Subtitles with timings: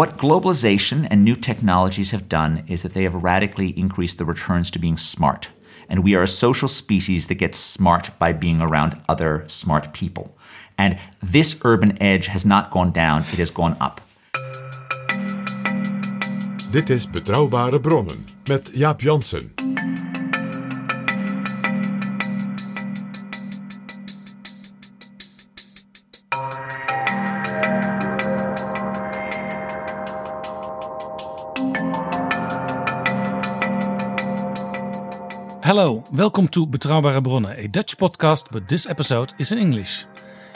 [0.00, 4.70] What globalization and new technologies have done is that they have radically increased the returns
[4.70, 5.50] to being smart.
[5.90, 10.34] And we are a social species that gets smart by being around other smart people.
[10.78, 14.00] And this urban edge has not gone down, it has gone up.
[16.70, 19.59] Dit is Betrouwbare Bronnen met Jaap Jansen.
[35.70, 40.04] Hello, welcome to Betrouwbare Bronnen, a Dutch podcast, but this episode is in English.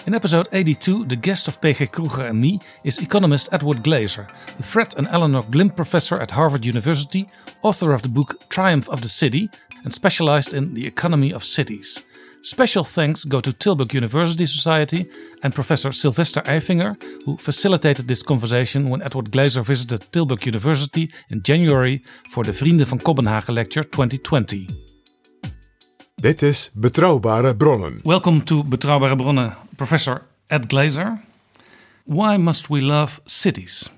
[0.09, 4.65] In episode 82, the guest of PG Kruger and me is economist Edward Glaeser, the
[4.65, 7.29] Fred and Eleanor Glimp Professor at Harvard University,
[7.63, 9.49] author of the book Triumph of the City,
[9.85, 12.03] and specialized in the economy of cities.
[12.43, 15.09] Special thanks go to Tilburg University Society
[15.45, 21.41] and Professor Sylvester Eijffinger, who facilitated this conversation when Edward Glaeser visited Tilburg University in
[21.41, 24.94] January for the Vrienden van Kopenhagen Lecture 2020.
[26.25, 28.01] Dit is Betrouwbare Bronnen.
[28.03, 31.21] Welcome to Betrouwbare Bronnen, Professor Ed Glaeser.
[32.05, 33.91] Why must we love cities?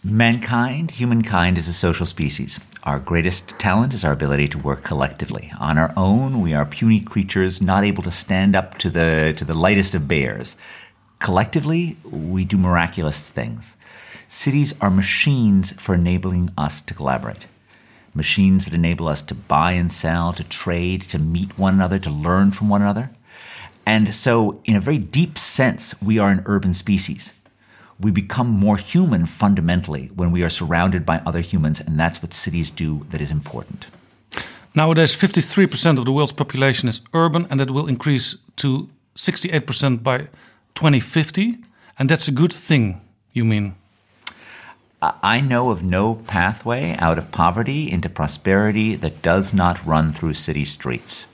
[0.00, 2.58] Mankind, humankind, is a social species.
[2.82, 5.52] Our greatest talent is our ability to work collectively.
[5.60, 9.44] On our own, we are puny creatures not able to stand up to the, to
[9.44, 10.56] the lightest of bears.
[11.20, 13.76] Collectively, we do miraculous things.
[14.26, 17.46] Cities are machines for enabling us to collaborate.
[18.14, 22.10] Machines that enable us to buy and sell, to trade, to meet one another, to
[22.10, 23.10] learn from one another.
[23.86, 27.32] And so, in a very deep sense, we are an urban species
[28.00, 32.32] we become more human fundamentally when we are surrounded by other humans, and that's what
[32.32, 33.86] cities do that is important.
[34.74, 40.18] Nowadays, 53% of the world's population is urban, and that will increase to 68% by
[40.74, 41.58] 2050.
[41.98, 43.00] And that's a good thing,
[43.32, 43.74] you mean?
[45.00, 50.34] I know of no pathway out of poverty into prosperity that does not run through
[50.34, 51.26] city streets.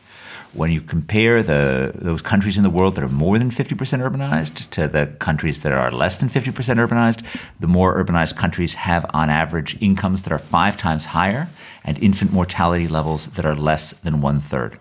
[0.52, 3.74] When you compare the those countries in the world that are more than 50%
[4.06, 7.24] urbanized to the countries that are less than 50% urbanized,
[7.58, 11.48] the more urbanized countries have on average incomes that are five times higher
[11.84, 14.78] and infant mortality levels that are less than one third.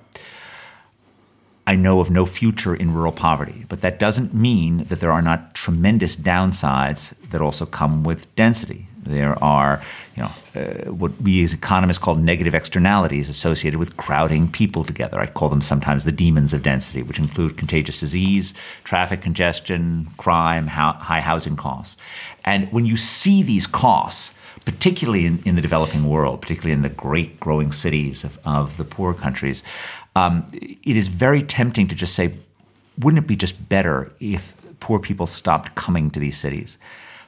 [1.65, 5.21] I know of no future in rural poverty, but that doesn't mean that there are
[5.21, 8.87] not tremendous downsides that also come with density.
[8.97, 9.81] There are,
[10.15, 15.19] you know, uh, what we as economists call negative externalities associated with crowding people together.
[15.19, 18.53] I call them sometimes the demons of density, which include contagious disease,
[18.83, 21.97] traffic congestion, crime, ho- high housing costs.
[22.45, 24.33] And when you see these costs,
[24.65, 28.83] particularly in, in the developing world, particularly in the great growing cities of, of the
[28.83, 29.63] poor countries,
[30.15, 32.33] um, it is very tempting to just say,
[32.99, 36.77] wouldn't it be just better if poor people stopped coming to these cities?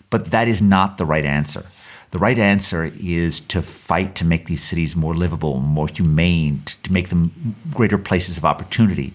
[0.09, 1.65] But that is not the right answer.
[2.11, 6.93] The right answer is to fight to make these cities more livable, more humane, to
[6.93, 9.13] make them greater places of opportunity.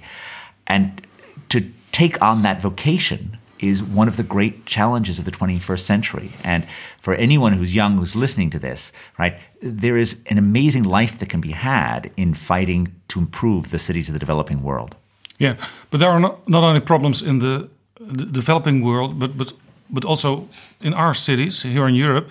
[0.66, 1.00] And
[1.49, 6.30] to take on that vocation is one of the great challenges of the 21st century.
[6.42, 6.68] And
[7.00, 11.28] for anyone who's young who's listening to this, right, there is an amazing life that
[11.28, 14.96] can be had in fighting to improve the cities of the developing world.
[15.38, 15.56] Yeah,
[15.90, 19.52] but there are not, not only problems in the, the developing world, but, but,
[19.88, 20.48] but also
[20.80, 22.30] in our cities here in Europe.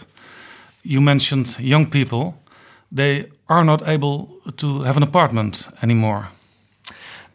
[0.83, 2.41] You mentioned young people,
[2.91, 6.27] they are not able to have an apartment anymore.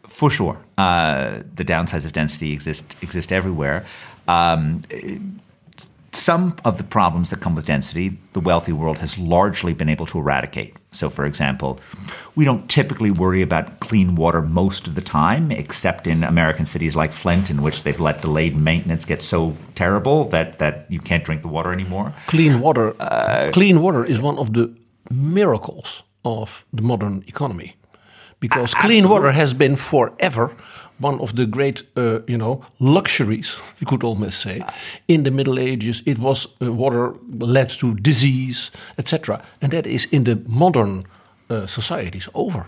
[0.07, 3.85] For sure, uh, the downsides of density exist exist everywhere.
[4.27, 4.81] Um,
[6.15, 10.05] some of the problems that come with density, the wealthy world has largely been able
[10.07, 10.75] to eradicate.
[10.91, 11.79] So, for example,
[12.35, 16.95] we don't typically worry about clean water most of the time, except in American cities
[16.95, 21.23] like Flint, in which they've let delayed maintenance get so terrible that, that you can't
[21.23, 22.13] drink the water anymore.
[22.27, 22.93] Clean water,
[23.51, 24.73] clean water is one of the
[25.11, 27.75] miracles of the modern economy,
[28.47, 30.51] because clean water has been forever
[30.99, 34.61] one of the great, uh, you know, luxuries you could almost say.
[35.07, 40.07] In the Middle Ages, it was uh, water led to disease, etc., and that is
[40.11, 41.03] in the modern
[41.49, 42.65] uh, societies over.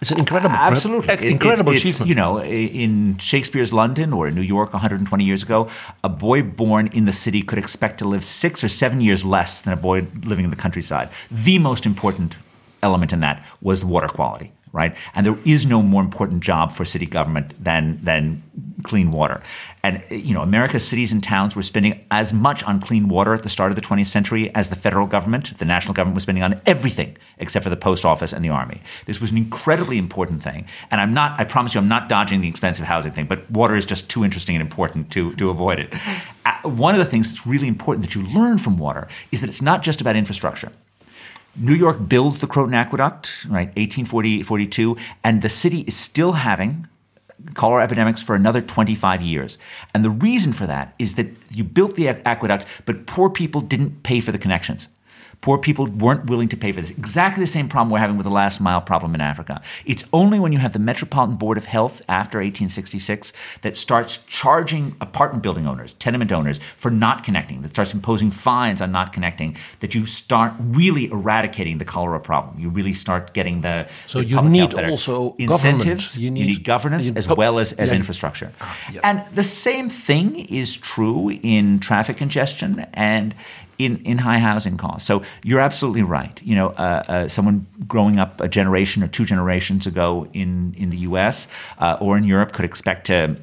[0.00, 2.08] It's an incredible, Absolutely, incredible It's- it's, achievement.
[2.08, 5.68] You know, in Shakespeare's London or in New York 120 years ago,
[6.02, 9.62] a boy born in the city could expect to live six or seven years less
[9.62, 11.10] than a boy living in the countryside.
[11.30, 12.36] The most important
[12.82, 14.96] element in that was water quality, right?
[15.14, 18.42] And there is no more important job for city government than than
[18.82, 19.42] clean water.
[19.82, 23.42] And you know, America's cities and towns were spending as much on clean water at
[23.42, 26.44] the start of the 20th century as the federal government, the national government was spending
[26.44, 28.82] on everything except for the post office and the army.
[29.06, 30.66] This was an incredibly important thing.
[30.90, 33.74] And I'm not I promise you I'm not dodging the expensive housing thing, but water
[33.74, 35.88] is just too interesting and important to to avoid it.
[36.44, 39.48] Uh, One of the things that's really important that you learn from water is that
[39.48, 40.70] it's not just about infrastructure.
[41.58, 46.86] New York builds the Croton Aqueduct, right, 1840, 42, and the city is still having
[47.54, 49.58] cholera epidemics for another 25 years.
[49.94, 54.02] And the reason for that is that you built the aqueduct, but poor people didn't
[54.02, 54.88] pay for the connections.
[55.40, 56.90] Poor people weren't willing to pay for this.
[56.90, 59.60] Exactly the same problem we're having with the last mile problem in Africa.
[59.84, 64.96] It's only when you have the Metropolitan Board of Health after 1866 that starts charging
[65.00, 69.56] apartment building owners, tenement owners, for not connecting, that starts imposing fines on not connecting,
[69.80, 72.58] that you start really eradicating the cholera problem.
[72.58, 76.16] You really start getting the, So the you need also incentives.
[76.18, 77.96] You You need- need, governance you need as well as, as yeah.
[77.96, 78.52] infrastructure.
[78.60, 79.00] Ah, yeah.
[79.04, 83.34] And the same thing is true in traffic congestion and
[83.78, 85.06] in, in high housing costs.
[85.06, 86.40] So you're absolutely right.
[86.42, 90.90] You know, uh, uh, someone growing up a generation or two generations ago in, in
[90.90, 91.48] the U.S.
[91.78, 93.36] Uh, or in Europe could expect to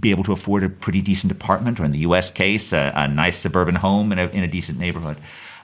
[0.00, 2.30] be able to afford a pretty decent apartment, or in the U.S.
[2.30, 5.18] case, a, a nice suburban home in a, in a decent neighborhood.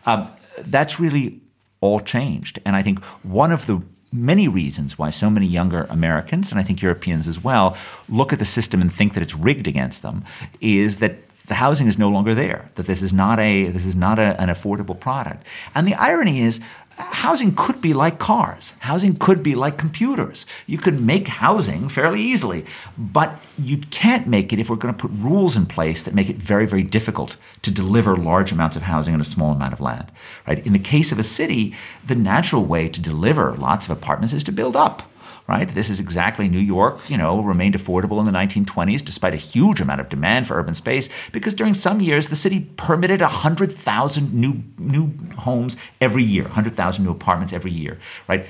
[0.05, 0.29] Um,
[0.67, 1.41] that's really
[1.81, 2.59] all changed.
[2.65, 3.83] And I think one of the
[4.13, 7.77] many reasons why so many younger Americans, and I think Europeans as well,
[8.09, 10.25] look at the system and think that it's rigged against them
[10.61, 13.95] is that the housing is no longer there, that this is not a this is
[13.95, 15.45] not a, an affordable product.
[15.75, 16.61] And the irony is
[16.99, 18.75] housing could be like cars.
[18.81, 20.47] Housing could be like computers.
[20.67, 22.65] You could make housing fairly easily,
[22.97, 26.31] but you can't make it if we're going to put rules in place that make
[26.31, 29.81] it very, very difficult to deliver large amounts of housing on a small amount of
[29.81, 30.11] land.
[30.47, 30.65] Right?
[30.67, 31.75] In the case of a city,
[32.07, 35.03] the natural way to deliver lots of apartments is to build up
[35.49, 35.69] right?
[35.69, 39.81] This is exactly New York, you know, remained affordable in the 1920s despite a huge
[39.81, 44.63] amount of demand for urban space because during some years the city permitted 100,000 new
[44.79, 47.99] new homes every year, 100,000 new apartments every year,
[48.29, 48.47] right?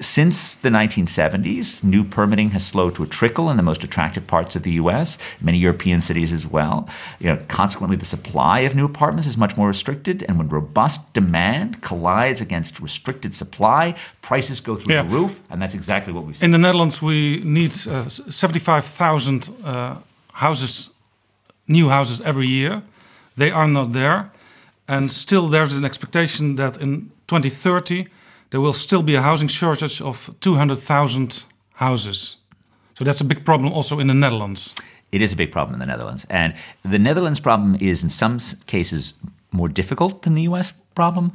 [0.00, 4.54] Since the 1970s, new permitting has slowed to a trickle in the most attractive parts
[4.56, 6.88] of the U.S., many European cities as well.
[7.18, 11.12] You know, consequently, the supply of new apartments is much more restricted, and when robust
[11.14, 15.02] demand collides against restricted supply, prices go through Yeah.
[15.02, 16.44] the roof, and that's exactly what we've seen.
[16.46, 19.96] In the Netherlands, we need uh, 75,000 uh,
[20.32, 20.90] houses,
[21.66, 22.82] new houses every year.
[23.36, 24.30] They are not there.
[24.88, 28.06] And still, there's an expectation that in 2030,
[28.50, 31.44] there will still be a housing shortage of 200,000
[31.74, 32.36] houses.
[32.98, 34.74] So that's a big problem also in the Netherlands.
[35.12, 36.26] It is a big problem in the Netherlands.
[36.30, 39.14] And the Netherlands problem is, in some cases,
[39.52, 41.30] more difficult than the US problem.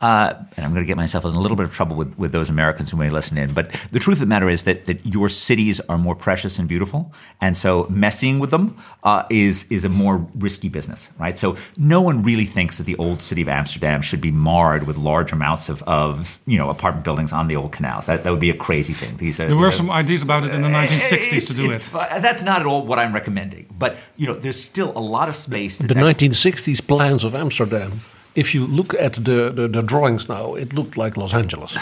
[0.00, 2.30] Uh, and I'm going to get myself in a little bit of trouble with, with
[2.30, 3.52] those Americans who may listen in.
[3.54, 6.68] But the truth of the matter is that, that your cities are more precious and
[6.68, 7.12] beautiful.
[7.40, 11.36] And so messing with them uh, is, is a more risky business, right?
[11.38, 14.96] So no one really thinks that the old city of Amsterdam should be marred with
[14.98, 18.06] large amounts of, of you know, apartment buildings on the old canals.
[18.06, 19.16] That, that would be a crazy thing.
[19.16, 21.64] These are, There you were know, some ideas about it in the 1960s to do
[21.72, 22.22] it's- it.
[22.22, 23.66] That's not at all what I'm recommending.
[23.78, 25.78] But you know, there's still a lot of space.
[25.78, 28.00] The actually- 1960s plans of Amsterdam.
[28.36, 31.76] If you look at the, the, the drawings now, it looked like Los Angeles.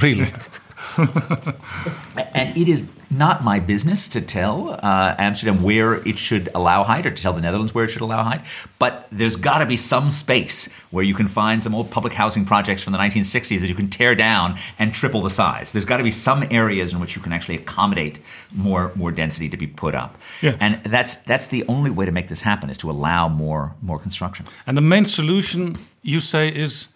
[0.00, 0.32] Really.
[2.34, 7.06] and it is not my business to tell uh, Amsterdam where it should allow height,
[7.06, 8.42] or to tell the Netherlands where it should allow height.
[8.78, 12.44] But there's got to be some space where you can find some old public housing
[12.44, 15.72] projects from the 1960s that you can tear down and triple the size.
[15.72, 18.18] There's got to be some areas in which you can actually accommodate
[18.52, 20.18] more more density to be put up.
[20.42, 20.56] Yeah.
[20.60, 23.98] And that's that's the only way to make this happen is to allow more more
[23.98, 24.46] construction.
[24.66, 26.88] And the main solution, you say, is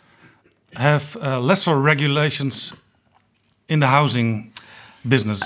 [0.75, 2.73] have uh, lesser regulations
[3.70, 4.52] in the housing
[5.08, 5.42] business.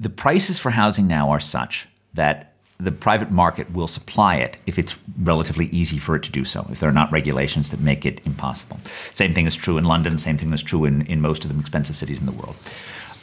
[0.00, 4.78] the prices for housing now are such that the private market will supply it if
[4.78, 8.06] it's relatively easy for it to do so, if there are not regulations that make
[8.06, 8.78] it impossible.
[9.12, 11.58] Same thing is true in London, same thing is true in, in most of the
[11.58, 12.56] expensive cities in the world.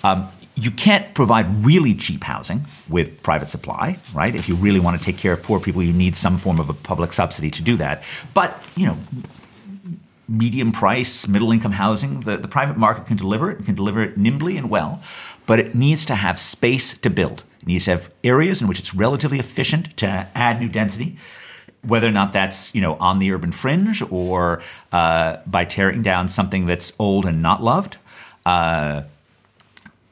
[0.03, 4.35] Um, you can't provide really cheap housing with private supply, right?
[4.35, 6.69] If you really want to take care of poor people, you need some form of
[6.69, 8.03] a public subsidy to do that.
[8.33, 8.97] But, you know,
[10.27, 14.01] medium price, middle income housing, the, the private market can deliver it, and can deliver
[14.01, 15.01] it nimbly and well,
[15.45, 17.43] but it needs to have space to build.
[17.61, 21.17] It needs to have areas in which it's relatively efficient to add new density.
[21.83, 26.27] Whether or not that's you know on the urban fringe or uh, by tearing down
[26.27, 27.97] something that's old and not loved,
[28.45, 29.03] uh,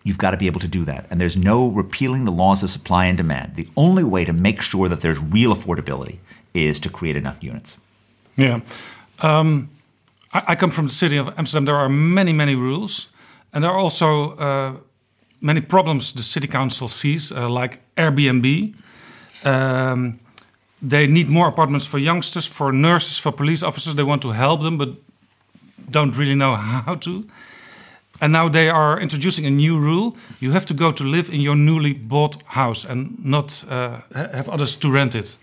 [0.03, 1.07] You've got to be able to do that.
[1.09, 3.55] And there's no repealing the laws of supply and demand.
[3.55, 6.17] The only way to make sure that there's real affordability
[6.53, 7.77] is to create enough units.
[8.35, 8.59] Yeah.
[9.19, 9.69] Um,
[10.33, 11.65] I, come from the city of Amsterdam.
[11.65, 13.09] There are many, many rules.
[13.53, 14.73] And there are also uh,
[15.41, 18.73] many problems the city council sees, uh, like Airbnb.
[19.43, 20.19] Um,
[20.81, 23.95] they need more apartments for youngsters, for nurses, for police officers.
[23.95, 24.89] They want to help them, but
[25.91, 27.27] don't really know how to.
[28.21, 30.17] And now they are introducing a new rule.
[30.39, 34.49] You have to go to live in your newly bought house and not uh, have
[34.49, 35.37] others to rent it.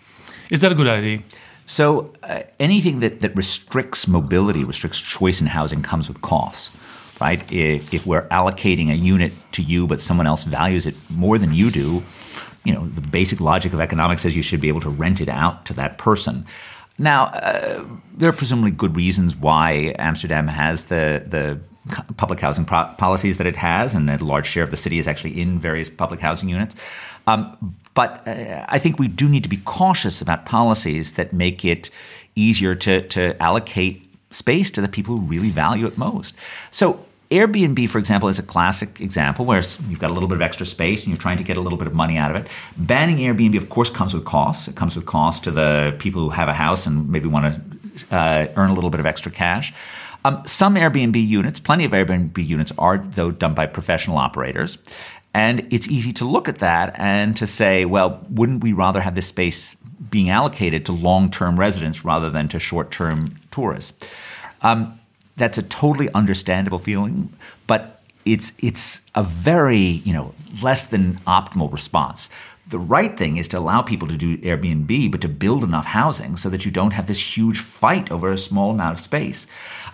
[0.50, 1.22] Is that a good idea?
[1.70, 6.72] So, uh, anything that, that restricts mobility, restricts choice in housing, comes with costs,
[7.20, 7.40] right?
[7.52, 11.54] If, if we're allocating a unit to you, but someone else values it more than
[11.54, 12.02] you do,
[12.64, 15.28] you know, the basic logic of economics says you should be able to rent it
[15.28, 16.44] out to that person.
[16.98, 17.84] Now, uh,
[18.16, 21.60] there are presumably good reasons why Amsterdam has the the
[22.16, 25.06] public housing pro- policies that it has, and a large share of the city is
[25.06, 26.74] actually in various public housing units.
[27.30, 31.64] Um, but uh, I think we do need to be cautious about policies that make
[31.64, 31.90] it
[32.34, 36.34] easier to, to allocate space to the people who really value it most.
[36.70, 40.42] So Airbnb, for example, is a classic example where you've got a little bit of
[40.42, 42.50] extra space and you're trying to get a little bit of money out of it.
[42.76, 44.66] Banning Airbnb, of course, comes with costs.
[44.66, 48.16] It comes with costs to the people who have a house and maybe want to
[48.16, 49.72] uh, earn a little bit of extra cash.
[50.24, 54.76] Um, some Airbnb units, plenty of Airbnb units, are though done by professional operators.
[55.32, 59.14] And it's easy to look at that and to say, well, wouldn't we rather have
[59.14, 59.76] this space
[60.10, 64.08] being allocated to long term residents rather than to short term tourists?
[64.62, 64.98] Um,
[65.36, 67.32] that's a totally understandable feeling,
[67.66, 72.28] but it's, it's a very, you know, less than optimal response.
[72.68, 76.36] The right thing is to allow people to do Airbnb, but to build enough housing
[76.36, 79.46] so that you don't have this huge fight over a small amount of space.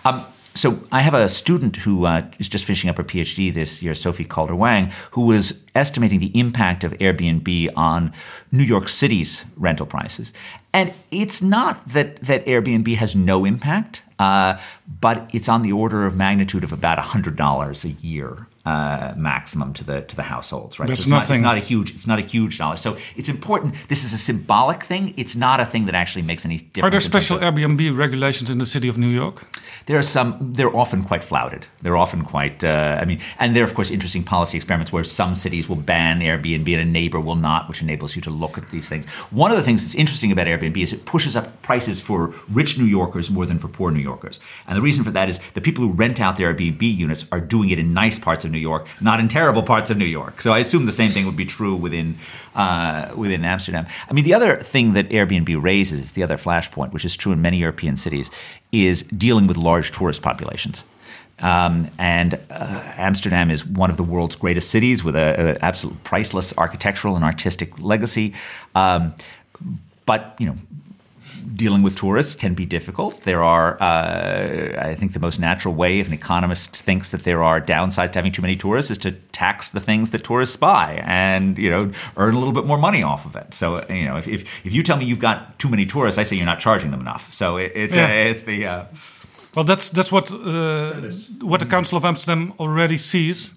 [0.03, 0.25] Um,
[0.57, 3.93] so I have a student who uh, is just finishing up her PhD this year,
[3.93, 8.11] Sophie Calder Wang, who was estimating the impact of Airbnb on
[8.51, 10.33] New York City's rental prices.
[10.73, 14.59] And it's not that, that Airbnb has no impact, uh,
[14.99, 19.83] but it's on the order of magnitude of about $100 a year uh, maximum to
[19.89, 20.87] the to the households, right?
[20.89, 21.41] That's so it's nothing.
[21.41, 21.89] Not, it's not a huge.
[21.95, 22.77] It's not a huge dollar.
[22.77, 23.75] So it's important.
[23.87, 25.13] This is a symbolic thing.
[25.15, 26.87] It's not a thing that actually makes any difference.
[26.87, 29.37] Are there special Airbnb regulations in the city of New York?
[29.85, 30.29] There are some.
[30.57, 31.65] They're often quite flouted.
[31.81, 32.61] They're often quite.
[32.63, 35.81] Uh, I mean, and there are of course interesting policy experiments where some cities will
[35.93, 39.05] ban Airbnb and a neighbor will not, which enables you to look at these things.
[39.43, 42.77] One of the things that's interesting about Airbnb is it pushes up prices for rich
[42.77, 44.39] New Yorkers more than for poor New Yorkers.
[44.67, 47.39] And the reason for that is the people who rent out their Airbnb units are
[47.39, 50.41] doing it in nice parts of New York, not in terrible parts of New York.
[50.41, 52.17] So I assume the same thing would be true within
[52.55, 53.87] uh, within Amsterdam.
[54.09, 57.41] I mean, the other thing that Airbnb raises, the other flashpoint, which is true in
[57.41, 58.31] many European cities,
[58.71, 60.83] is dealing with large tourist populations.
[61.39, 66.51] Um, and uh, Amsterdam is one of the world's greatest cities with an absolute priceless
[66.57, 68.33] architectural and artistic legacy.
[68.73, 69.13] Um,
[70.05, 70.55] but you know,
[71.55, 73.21] dealing with tourists can be difficult.
[73.21, 77.43] There are, uh, I think, the most natural way if an economist thinks that there
[77.43, 81.01] are downsides to having too many tourists is to tax the things that tourists buy
[81.05, 83.53] and you know earn a little bit more money off of it.
[83.53, 86.23] So you know, if if, if you tell me you've got too many tourists, I
[86.23, 87.31] say you're not charging them enough.
[87.31, 88.05] So it, it's yeah.
[88.05, 88.65] uh, it's the.
[88.65, 88.85] Uh,
[89.55, 90.91] well, that's that's what uh,
[91.41, 93.53] what the Council of Amsterdam already sees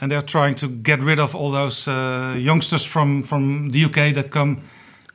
[0.00, 4.14] and they're trying to get rid of all those uh, youngsters from, from the UK
[4.14, 4.62] that come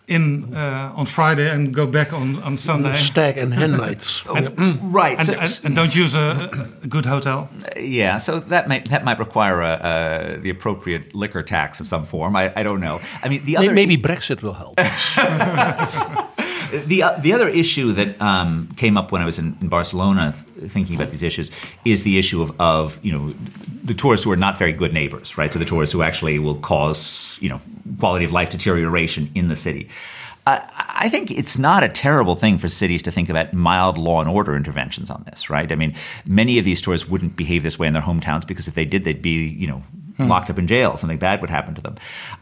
[0.08, 2.94] in uh, on Friday and go back on, on Sunday.
[2.94, 4.24] Stag and hen nights.
[4.36, 5.18] and, oh, right.
[5.18, 6.50] And, so, and, and, don't use a,
[6.84, 7.50] a good hotel.
[7.78, 12.06] Yeah, so that might that might require a, a, the appropriate liquor tax of some
[12.06, 12.36] form.
[12.36, 13.00] I, I don't know.
[13.22, 14.78] I mean, the other maybe Brexit will help.
[16.74, 20.34] the uh, the other issue that um, came up when I was in, in, Barcelona
[20.68, 21.52] thinking about these issues
[21.86, 23.34] is the issue of, of you know
[23.84, 25.52] the tourists who are not very good neighbors, right?
[25.52, 27.62] So the tourists who actually will cause you know
[28.00, 29.90] quality of life deterioration in the city.
[30.46, 34.20] Uh, I think it's not a terrible thing for cities to think about mild law
[34.20, 35.72] and order interventions on this, right?
[35.72, 38.74] I mean, many of these tourists wouldn't behave this way in their hometowns because if
[38.74, 39.84] they did, they'd be, you know,
[40.20, 41.96] locked up in jail, something bad would happen to them.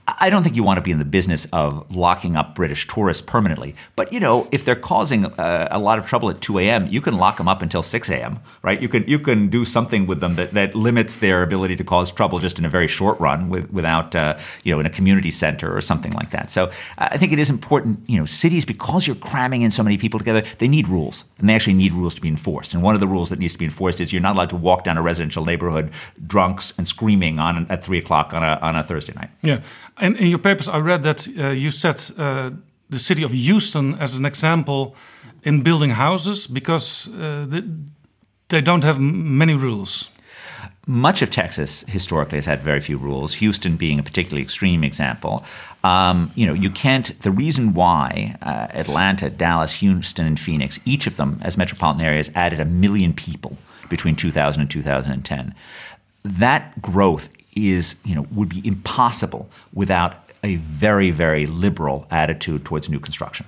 [0.08, 3.22] I don't think you want to be in the business of locking up British tourists
[3.22, 3.76] permanently.
[3.96, 7.02] But you know, if they're causing uh, a lot of trouble at 2 a.m., you
[7.02, 8.40] can lock them up until 6 a.m.
[8.62, 8.82] Right?
[8.82, 12.12] You can you can do something with them that, that limits their ability to cause
[12.12, 15.32] trouble just in a very short run, with, without uh, you know in a community
[15.32, 16.52] center or something like that.
[16.52, 18.00] So I think it is important.
[18.08, 21.50] You know, cities because you're cramming in so many people together, they need rules, and
[21.50, 22.74] they actually need rules to be enforced.
[22.74, 24.56] And one of the rules that needs to be enforced is you're not allowed to
[24.56, 25.92] walk down a residential neighborhood
[26.28, 29.30] drunks and screaming on at three o'clock on a on a Thursday night.
[29.42, 29.62] Yeah,
[29.98, 32.52] and in your papers, I read that uh, you set uh,
[32.90, 34.96] the city of Houston as an example
[35.44, 37.64] in building houses because uh, they,
[38.50, 40.10] they don't have many rules.
[40.88, 43.36] Much of Texas historically has had very few rules.
[43.36, 45.44] Houston being a particularly extreme example.
[45.84, 47.20] Um, you know, you can't.
[47.22, 52.32] The reason why uh, Atlanta, Dallas, Houston, and Phoenix, each of them as metropolitan areas,
[52.36, 53.58] added a million people
[53.90, 55.54] between 2000 and 2010.
[56.24, 62.90] That growth is, you know, would be impossible without a very, very liberal attitude towards
[62.90, 63.46] new construction.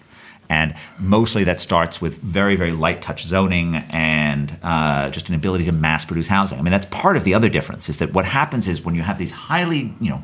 [0.50, 5.66] And mostly that starts with very, very light touch zoning and uh, just an ability
[5.66, 6.60] to mass produce housing.
[6.60, 9.02] I mean, that's part of the other difference is that what happens is when you
[9.02, 10.22] have these highly, you know,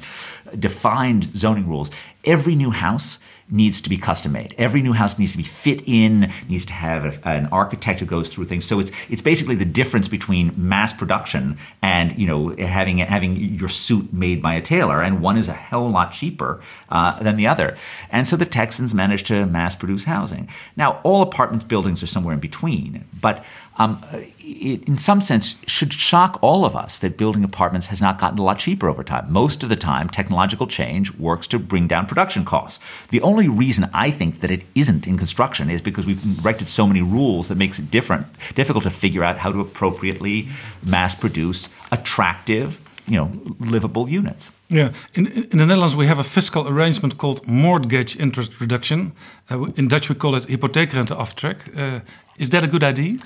[0.57, 1.89] defined zoning rules,
[2.25, 3.17] every new house
[3.51, 4.53] needs to be custom made.
[4.57, 8.05] Every new house needs to be fit in, needs to have a, an architect who
[8.05, 8.65] goes through things.
[8.65, 13.69] So it's it's basically the difference between mass production and you know having having your
[13.69, 17.47] suit made by a tailor, and one is a hell lot cheaper uh, than the
[17.47, 17.75] other.
[18.09, 20.49] And so the Texans managed to mass produce housing.
[20.75, 23.43] Now all apartment buildings are somewhere in between, but
[23.79, 24.03] um,
[24.39, 28.37] it, in some sense, should shock all of us that building apartments has not gotten
[28.37, 29.31] a lot cheaper over time.
[29.31, 32.79] Most of the time, technological change works to bring down production costs.
[33.09, 36.85] The only reason I think that it isn't in construction is because we've erected so
[36.85, 40.49] many rules that makes it different, difficult to figure out how to appropriately
[40.83, 44.51] mass produce attractive, you know, livable units.
[44.71, 49.13] Yeah, in, in the Netherlands we have a fiscal arrangement called mortgage interest reduction.
[49.49, 51.77] Uh, in Dutch we call it hypotheekrenteaftrek.
[51.77, 52.01] Uh,
[52.37, 53.17] is that a good idea?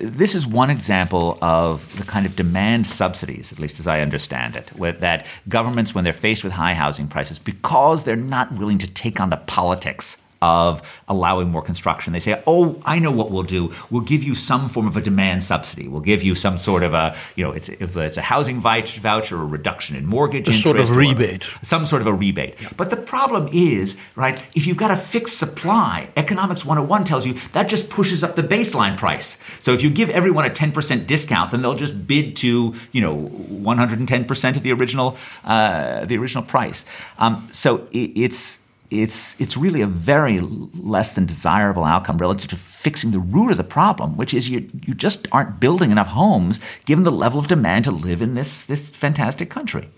[0.00, 4.56] This is one example of the kind of demand subsidies, at least as I understand
[4.56, 4.66] it,
[5.00, 9.20] that governments, when they're faced with high housing prices, because they're not willing to take
[9.20, 12.12] on the politics of allowing more construction.
[12.12, 13.72] They say, "Oh, I know what we'll do.
[13.90, 15.88] We'll give you some form of a demand subsidy.
[15.88, 19.36] We'll give you some sort of a, you know, it's if it's a housing voucher,
[19.36, 22.54] or a reduction in mortgage, a interest, sort of rebate, some sort of a rebate."
[22.60, 22.68] Yeah.
[22.76, 24.36] But the problem is, right?
[24.54, 28.42] If you've got a fixed supply, Economics 101 tells you that just pushes up the
[28.42, 29.38] baseline price.
[29.60, 33.16] So if you give everyone a 10% discount, then they'll just bid to, you know,
[33.16, 36.84] 110% of the original, uh, the original price.
[37.18, 38.60] Um, so it, it's
[39.02, 43.56] it's it's really a very less than desirable outcome relative to fixing the root of
[43.56, 47.46] the problem, which is you you just aren't building enough homes given the level of
[47.46, 49.88] demand to live in this this fantastic country.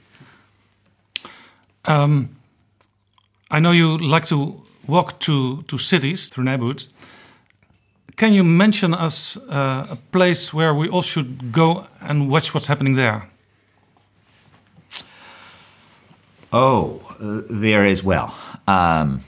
[1.85, 2.28] Um,
[3.50, 6.88] I know you like to walk to to cities through neighborhoods.
[8.16, 12.66] Can you mention us uh, a place where we all should go and watch what's
[12.66, 13.28] happening there?
[16.50, 18.35] Oh, uh, there is well.
[18.66, 19.20] Um,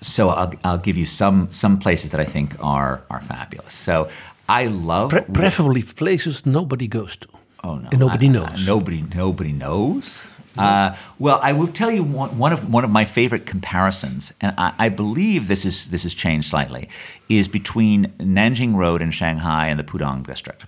[0.00, 3.74] so I'll, I'll give you some some places that I think are are fabulous.
[3.74, 4.08] So
[4.48, 7.28] I love Pre- preferably places nobody goes to.
[7.64, 8.62] Oh no, and nobody I, knows.
[8.62, 10.24] I, nobody nobody knows.
[10.56, 14.54] Uh, well, I will tell you one, one, of one of my favorite comparisons, and
[14.58, 16.88] I, I, believe this is this has changed slightly,
[17.28, 20.64] is between Nanjing Road in Shanghai and the Pudong district.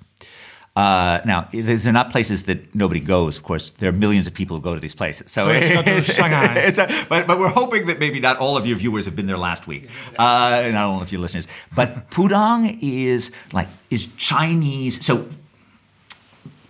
[0.76, 3.36] Uh, now, these are not places that nobody goes.
[3.36, 5.30] Of course, there are millions of people who go to these places.
[5.30, 6.54] So, so it's, Shanghai.
[6.58, 9.26] It's a, but, but we're hoping that maybe not all of your viewers have been
[9.26, 9.90] there last week.
[10.18, 11.48] Uh, not all of your listeners.
[11.74, 15.04] But Pudong is like is Chinese.
[15.04, 15.28] So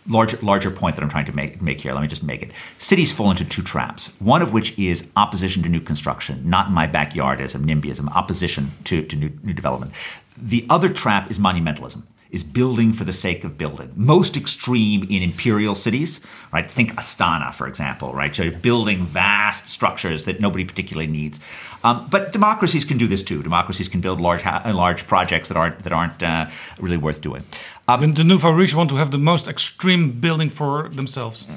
[0.08, 1.92] larger larger point that I'm trying to make, make here.
[1.92, 2.52] Let me just make it.
[2.78, 4.08] Cities fall into two traps.
[4.18, 9.02] One of which is opposition to new construction, not in my backyardism, NIMBYism, opposition to,
[9.02, 9.92] to new, new development.
[10.38, 13.92] The other trap is monumentalism is building for the sake of building.
[13.96, 16.20] Most extreme in imperial cities,
[16.52, 16.70] right?
[16.70, 18.34] Think Astana, for example, right?
[18.34, 21.40] So you're building vast structures that nobody particularly needs.
[21.82, 23.42] Um, but democracies can do this too.
[23.42, 27.44] Democracies can build large large projects that aren't that aren't uh, really worth doing.
[27.88, 31.48] Um, the, the nouveau riche want to have the most extreme building for themselves.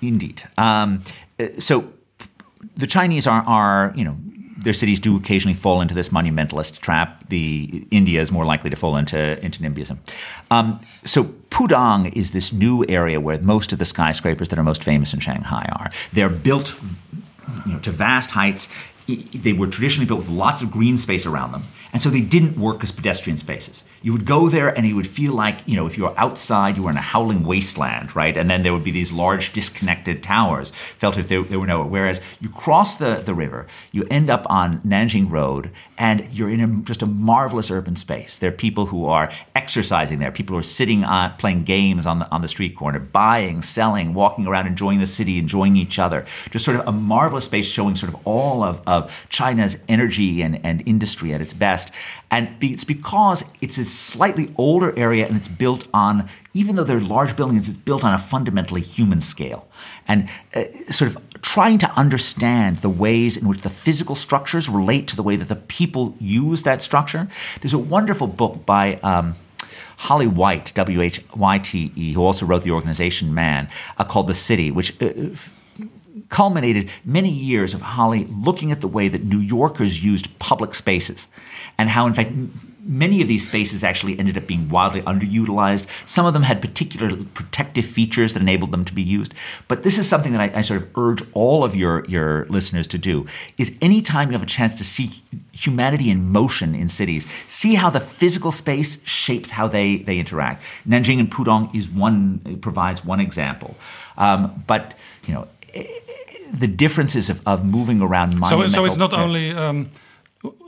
[0.00, 0.42] Indeed.
[0.56, 1.02] Um,
[1.58, 1.92] so
[2.76, 4.16] the Chinese are, are you know
[4.58, 7.28] their cities do occasionally fall into this monumentalist trap.
[7.28, 9.98] The India is more likely to fall into into NIMBYism.
[10.50, 14.82] Um, so Pudong is this new area where most of the skyscrapers that are most
[14.84, 15.90] famous in Shanghai are.
[16.12, 16.80] They're built
[17.66, 18.68] you know, to vast heights
[19.08, 21.64] they were traditionally built with lots of green space around them.
[21.94, 23.82] And so they didn't work as pedestrian spaces.
[24.02, 26.76] You would go there and you would feel like, you know, if you were outside,
[26.76, 28.36] you were in a howling wasteland, right?
[28.36, 31.86] And then there would be these large disconnected towers, felt if they were nowhere.
[31.86, 36.60] Whereas you cross the, the river, you end up on Nanjing Road, and you're in
[36.60, 38.38] a, just a marvelous urban space.
[38.38, 42.20] There are people who are exercising there, people who are sitting on, playing games on
[42.20, 46.24] the, on the street corner, buying, selling, walking around, enjoying the city, enjoying each other.
[46.50, 50.64] Just sort of a marvelous space showing sort of all of, of China's energy and,
[50.64, 51.90] and industry at its best.
[52.30, 57.00] And it's because it's a slightly older area and it's built on, even though they're
[57.00, 59.66] large buildings, it's built on a fundamentally human scale.
[60.06, 65.08] And uh, sort of trying to understand the ways in which the physical structures relate
[65.08, 67.28] to the way that the people use that structure.
[67.60, 68.96] There's a wonderful book by.
[68.96, 69.34] Um,
[70.02, 74.28] Holly Whyte, W H Y T E, who also wrote The Organization Man, uh, called
[74.28, 75.08] The City, which uh,
[76.28, 81.26] culminated many years of Holly looking at the way that New Yorkers used public spaces
[81.78, 82.32] and how, in fact,
[82.88, 85.86] many of these spaces actually ended up being wildly underutilized.
[86.08, 89.34] Some of them had particular protective features that enabled them to be used.
[89.68, 92.86] But this is something that I, I, sort of urge all of your, your listeners
[92.88, 93.26] to do
[93.58, 95.10] is anytime you have a chance to see
[95.52, 100.62] humanity in motion in cities, see how the physical space shapes how they, they interact.
[100.86, 103.76] Nanjing and Pudong is one, provides one example.
[104.16, 105.46] Um, but, you know,
[106.52, 109.86] the differences of, of moving around so, so it's not only um,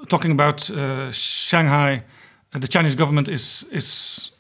[0.09, 2.03] talking about uh, Shanghai,
[2.55, 4.31] uh, the Chinese government is is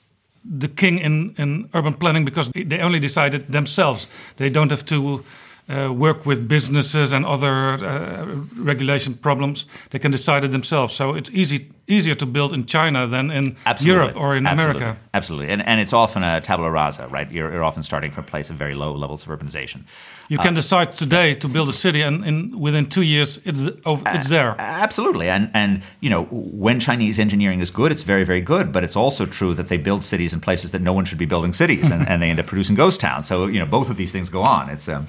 [0.44, 4.06] the king in, in urban planning because they only decided themselves.
[4.36, 5.24] They don't have to
[5.70, 9.66] uh, work with businesses and other uh, regulation problems.
[9.90, 10.94] They can decide it themselves.
[10.94, 14.00] So it's easy easier to build in China than in Absolutely.
[14.00, 14.82] Europe or in Absolutely.
[14.82, 15.00] America.
[15.12, 17.30] Absolutely, and and it's often a tabula rasa, right?
[17.30, 19.82] You're, you're often starting from a place of very low levels of urbanization.
[20.28, 23.62] You can uh, decide today to build a city, and in within two years, it's
[23.62, 24.54] it's there.
[24.58, 28.72] absolutely, and and you know when Chinese engineering is good, it's very very good.
[28.72, 31.26] But it's also true that they build cities in places that no one should be
[31.26, 33.26] building cities, and, and they end up producing ghost towns.
[33.26, 34.70] So you know both of these things go on.
[34.70, 35.06] It's um,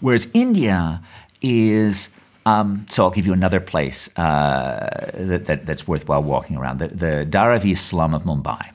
[0.00, 1.02] Whereas India
[1.42, 2.10] is.
[2.46, 6.88] Um, so I'll give you another place uh, that, that, that's worthwhile walking around the,
[6.88, 8.70] the Dharavi slum of Mumbai.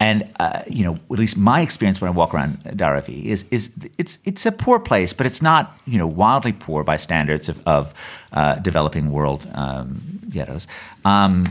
[0.00, 3.70] And uh, you know, at least my experience when I walk around Dharavi is is
[3.96, 7.66] it's it's a poor place, but it's not you know wildly poor by standards of,
[7.66, 7.94] of
[8.32, 10.68] uh, developing world um, ghettos.
[11.04, 11.46] Um,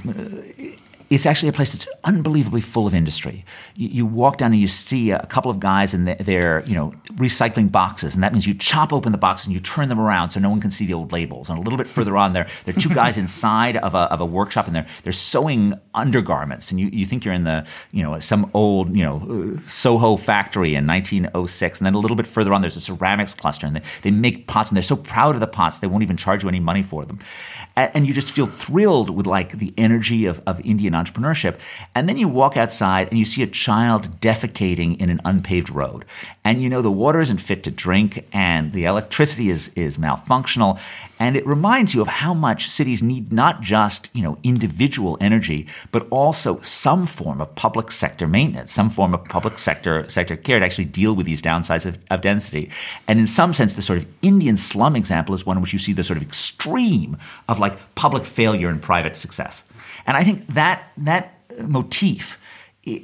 [1.09, 3.45] it's actually a place that's unbelievably full of industry.
[3.75, 6.91] You, you, walk down and you see a couple of guys and they're, you know,
[7.13, 10.31] recycling boxes, and that means you chop open the box and you turn them around
[10.31, 11.49] so no one can see the old labels.
[11.49, 14.19] And a little bit further on, there, there are two guys inside of a, of
[14.19, 18.03] a workshop, and they're they're sewing undergarments, and you, you think you're in the, you
[18.03, 21.79] know, some old, you know, Soho factory in 1906.
[21.79, 24.47] And then a little bit further on, there's a ceramics cluster, and they, they make
[24.47, 26.83] pots, and they're so proud of the pots they won't even charge you any money
[26.83, 27.19] for them.
[27.75, 31.59] And, and you just feel thrilled with like the energy of, of Indian entrepreneurship.
[31.95, 36.05] And then you walk outside and you see a child defecating in an unpaved road.
[36.43, 40.79] And you know the water isn't fit to drink and the electricity is, is malfunctional.
[41.19, 45.67] And it reminds you of how much cities need not just, you know, individual energy,
[45.91, 50.59] but also some form of public sector maintenance, some form of public sector sector care
[50.59, 52.69] to actually deal with these downsides of, of density.
[53.07, 55.79] And in some sense, the sort of Indian slum example is one in which you
[55.79, 59.63] see the sort of extreme of like public failure and private success.
[60.07, 62.39] And I think that that motif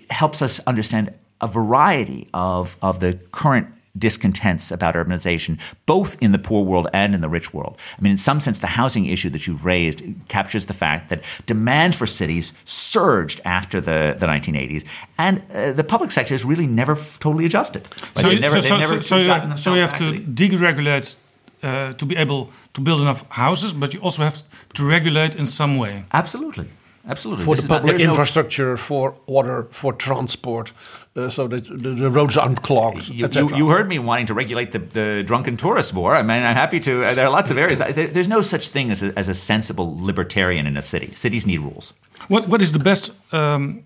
[0.10, 6.40] helps us understand a variety of, of the current discontents about urbanization, both in the
[6.40, 7.78] poor world and in the rich world.
[7.98, 11.24] I mean, in some sense, the housing issue that you've raised captures the fact that
[11.46, 14.84] demand for cities surged after the, the 1980s,
[15.18, 17.88] and uh, the public sector has really never totally adjusted.
[18.16, 21.16] So, never, so, so, so, you, so you have to deregulate
[21.62, 24.42] uh, to be able to build enough houses, but you also have
[24.74, 26.06] to regulate in some way.
[26.12, 26.68] Absolutely.
[27.06, 27.44] Absolutely.
[27.44, 28.78] For this the public not, infrastructure, no...
[28.78, 30.72] for water, for transport,
[31.16, 33.10] uh, so that the, the, roads aren't clogged.
[33.10, 36.16] You, you, you, heard me wanting to regulate the, the drunken tourist more.
[36.16, 37.04] I mean, I'm happy to.
[37.04, 37.80] Uh, there are lots of areas.
[37.80, 41.14] there, there's no such thing as a, as a sensible libertarian in a city.
[41.14, 41.94] Cities need rules.
[42.30, 43.84] What What is the best um,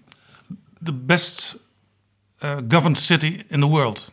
[0.80, 1.56] the best
[2.41, 4.12] uh, governed city in the world?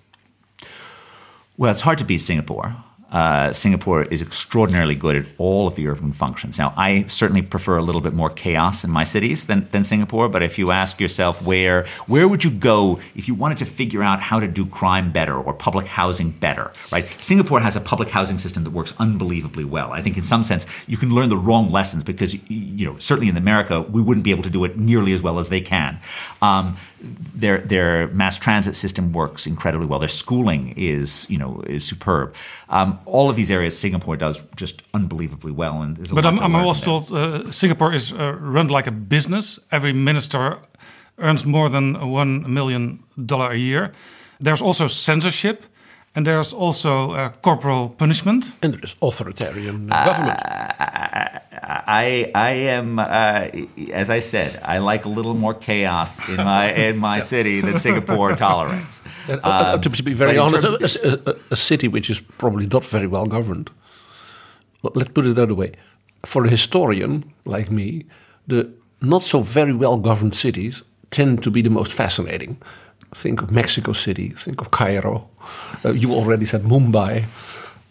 [1.59, 2.75] Well, it's hard to beat Singapore.
[3.15, 6.59] Uh, Singapore is extraordinarily good at all of the urban functions.
[6.59, 10.29] Now, I certainly prefer a little bit more chaos in my cities than, than Singapore,
[10.29, 14.03] but if you ask yourself where where would you go if you wanted to figure
[14.03, 17.07] out how to do crime better or public housing better, right?
[17.21, 19.93] Singapore has a public housing system that works unbelievably well.
[19.93, 23.29] I think in some sense you can learn the wrong lessons because you know certainly
[23.29, 26.01] in America we wouldn't be able to do it nearly as well as they can.
[26.43, 26.77] Um,
[27.35, 29.99] their their mass transit system works incredibly well.
[29.99, 32.35] Their schooling is you know is superb.
[32.69, 35.83] Um, all of these areas Singapore does just unbelievably well.
[35.83, 39.59] And a But I'm, I'm also told uh, Singapore is uh, run like a business.
[39.71, 40.59] Every minister
[41.19, 43.93] earns more than one million dollar a year.
[44.41, 45.65] There's also censorship,
[46.17, 48.45] and there's also uh, corporal punishment.
[48.63, 50.39] And there is authoritarian uh, government.
[51.87, 53.49] I I am uh,
[53.93, 57.79] as I said I like a little more chaos in my in my city than
[57.79, 59.01] Singapore tolerates.
[59.29, 60.65] Uh, uh, Um, to be very honest,
[61.05, 63.71] a, a- a city which is probably not very well governed.
[64.83, 65.73] Let's put it the other way.
[66.27, 68.05] For a historian like me,
[68.49, 68.69] the
[69.01, 72.57] not so very well governed cities tend to be the most fascinating.
[73.15, 75.29] Think of Mexico City, think of Cairo.
[75.85, 77.25] Uh, you already said Mumbai.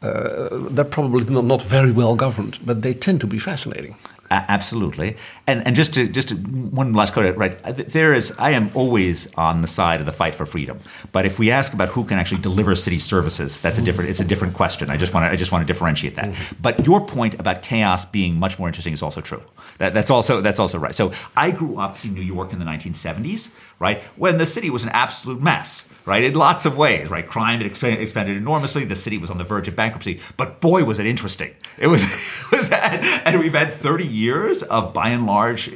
[0.02, 3.96] Uh, they're probably not, not very well governed, but they tend to be fascinating.
[4.34, 5.16] A- absolutely,
[5.46, 7.56] and and just to just to, one last quote, right?
[7.64, 10.80] uh, There is, I am always on the side of the fight for freedom.
[11.12, 14.10] But if we ask about who can actually deliver city services, that's a different.
[14.10, 14.90] It's a different question.
[14.90, 16.30] I just want to I just want to differentiate that.
[16.62, 19.44] But your point about chaos being much more interesting is also true.
[19.78, 20.96] That, that's also that's also right.
[20.96, 24.84] So I grew up in New York in the 1970s, right, when the city was
[24.84, 25.86] an absolute mess.
[26.06, 27.26] Right, in lots of ways, right?
[27.26, 28.84] Crime had expanded, expanded enormously.
[28.84, 31.52] The city was on the verge of bankruptcy, but boy, was it interesting!
[31.78, 32.04] It was,
[32.52, 34.23] it was and we've had 30 years
[34.64, 35.70] of, by and large,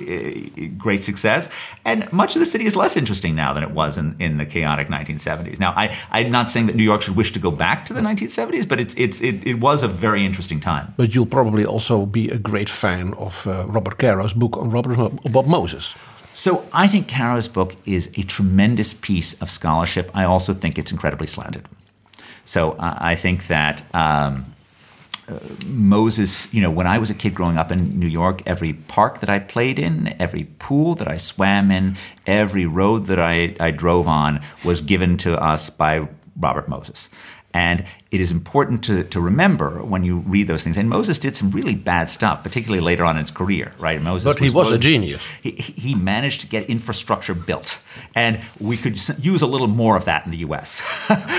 [0.77, 1.49] great success.
[1.85, 4.45] And much of the city is less interesting now than it was in, in the
[4.45, 5.59] chaotic 1970s.
[5.59, 8.01] Now, I, I'm not saying that New York should wish to go back to the
[8.01, 10.93] 1970s, but it's, it's, it, it was a very interesting time.
[10.97, 14.97] But you'll probably also be a great fan of uh, Robert Caro's book on Robert
[15.31, 15.95] Bob Moses.
[16.33, 20.11] So I think Caro's book is a tremendous piece of scholarship.
[20.13, 21.67] I also think it's incredibly slanted.
[22.45, 24.45] So uh, I think that um,
[25.65, 29.19] Moses, you know, when I was a kid growing up in New York, every park
[29.19, 33.71] that I played in, every pool that I swam in, every road that I, I
[33.71, 37.09] drove on was given to us by Robert Moses.
[37.57, 40.77] And it is important to, to remember when you read those things.
[40.77, 43.99] And Moses did some really bad stuff, particularly later on in his career, right?
[43.99, 45.25] Moses But he was a genius.
[45.41, 47.79] He, he managed to get infrastructure built.
[48.13, 50.69] And we could use a little more of that in the US.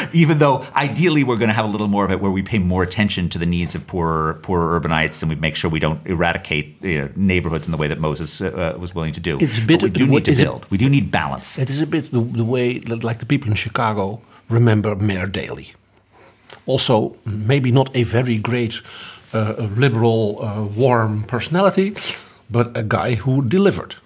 [0.12, 2.58] Even though ideally we're going to have a little more of it where we pay
[2.58, 6.04] more attention to the needs of poorer, poorer urbanites and we make sure we don't
[6.04, 9.38] eradicate you know, neighborhoods in the way that Moses uh, was willing to do.
[9.40, 10.66] It's a bit but we of- do need to is it- build.
[10.68, 11.58] we do need balance.
[11.58, 15.26] It is a bit the, the way that, like the people in Chicago remember Mayor
[15.26, 15.74] Daley.
[16.68, 18.82] Also, maybe not a very great
[19.32, 21.94] uh, liberal, uh, warm personality,
[22.50, 23.96] but a guy who delivered.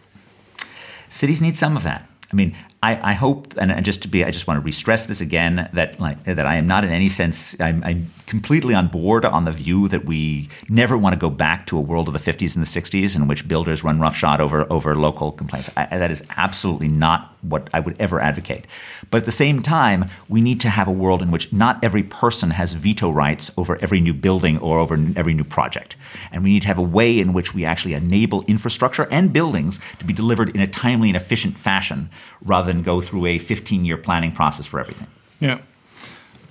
[1.10, 2.08] cities need some of that.
[2.32, 5.20] I mean, I, I hope, and, just to be, I just want to re-stress this
[5.20, 9.24] again that like that I am not in any sense, I'm, I'm completely on board
[9.24, 12.32] on the view that we never want to go back to a world of the
[12.32, 15.68] 50s and the 60s in which builders run roughshod over over local complaints.
[15.76, 18.66] I, that is absolutely not what I would ever advocate.
[19.10, 22.02] But at the same time, we need to have a world in which not every
[22.02, 25.96] person has veto rights over every new building or over every new project.
[26.30, 29.80] And we need to have a way in which we actually enable infrastructure and buildings
[29.98, 32.08] to be delivered in a timely and efficient fashion
[32.44, 35.08] rather than go through a 15 year planning process for everything.
[35.40, 35.58] Yeah.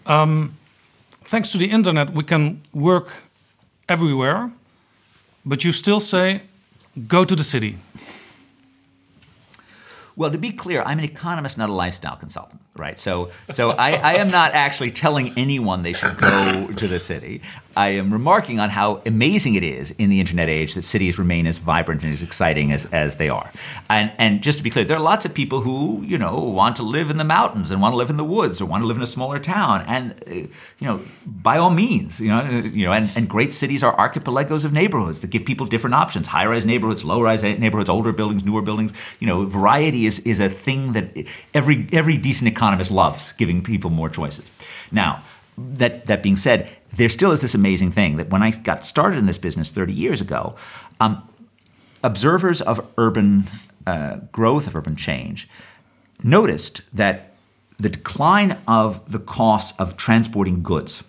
[0.05, 0.57] Um,
[1.23, 3.23] thanks to the internet, we can work
[3.87, 4.51] everywhere,
[5.45, 6.41] but you still say,
[7.07, 7.77] go to the city.
[10.15, 12.99] Well, to be clear, I'm an economist, not a lifestyle consultant, right?
[12.99, 17.41] So, so I, I am not actually telling anyone they should go to the city.
[17.75, 21.47] I am remarking on how amazing it is in the internet age that cities remain
[21.47, 23.49] as vibrant and as exciting as, as they are.
[23.89, 26.75] And, and just to be clear, there are lots of people who, you know, want
[26.77, 28.87] to live in the mountains and want to live in the woods or want to
[28.87, 29.83] live in a smaller town.
[29.87, 30.49] And, uh, you
[30.81, 34.73] know, by all means, you know, you know and, and great cities are archipelagos of
[34.73, 38.61] neighborhoods that give people different options high rise neighborhoods, low rise neighborhoods, older buildings, newer
[38.61, 38.93] buildings.
[39.19, 43.89] You know, variety is, is a thing that every, every decent economist loves, giving people
[43.89, 44.45] more choices.
[44.91, 45.23] Now,
[45.57, 49.17] that, that being said, there still is this amazing thing that when I got started
[49.17, 50.55] in this business 30 years ago,
[50.99, 51.27] um,
[52.03, 53.49] observers of urban
[53.87, 55.49] uh, growth, of urban change,
[56.21, 57.33] noticed that
[57.79, 61.03] the decline of the cost of transporting goods,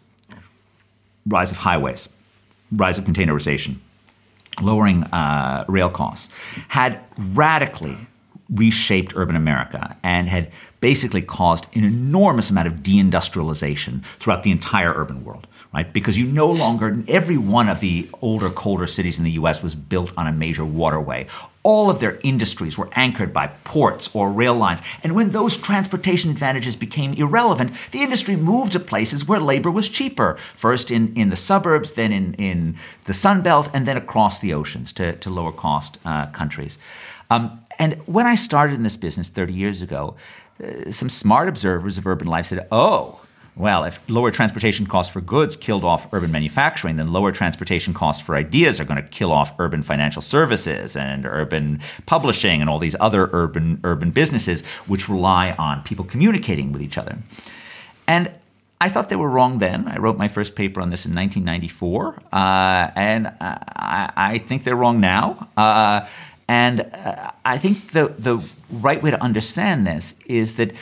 [1.26, 2.08] rise of highways,
[2.74, 3.76] rise of containerization,
[4.62, 6.30] lowering uh, rail costs,
[6.68, 7.98] had radically
[8.48, 10.50] reshaped urban America and had
[10.82, 15.92] basically caused an enormous amount of deindustrialization throughout the entire urban world right?
[15.92, 19.74] Because you no longer, every one of the older, colder cities in the US was
[19.74, 21.26] built on a major waterway.
[21.62, 24.80] All of their industries were anchored by ports or rail lines.
[25.02, 29.88] And when those transportation advantages became irrelevant, the industry moved to places where labor was
[29.88, 30.36] cheaper.
[30.36, 34.52] First in, in the suburbs, then in, in the Sun Belt, and then across the
[34.52, 36.78] oceans to, to lower cost uh, countries.
[37.30, 40.16] Um, and when I started in this business 30 years ago,
[40.90, 43.20] some smart observers of urban life said, oh,
[43.54, 48.22] well, if lower transportation costs for goods killed off urban manufacturing, then lower transportation costs
[48.22, 52.78] for ideas are going to kill off urban financial services and urban publishing and all
[52.78, 57.18] these other urban urban businesses which rely on people communicating with each other.
[58.06, 58.32] And
[58.80, 59.86] I thought they were wrong then.
[59.86, 64.74] I wrote my first paper on this in 1994, uh, and I, I, think they're
[64.74, 65.48] wrong now.
[65.56, 66.08] Uh,
[66.48, 70.72] and uh, I think the the right way to understand this is that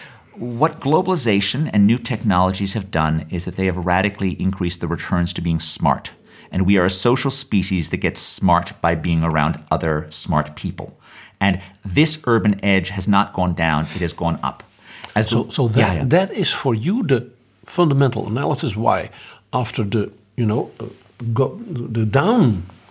[0.41, 5.33] what globalization and new technologies have done is that they have radically increased the returns
[5.35, 6.13] to being smart.
[6.51, 10.99] And we are a social species that gets smart by being around other smart people.
[11.41, 14.63] And this urban edge has not gone down, it has gone up.
[15.15, 16.05] As so, the, so that, yeah, yeah.
[16.05, 17.31] that is for you the
[17.65, 19.11] fundamental analysis why,
[19.53, 20.87] after the, you know, uh,
[21.33, 22.07] go, the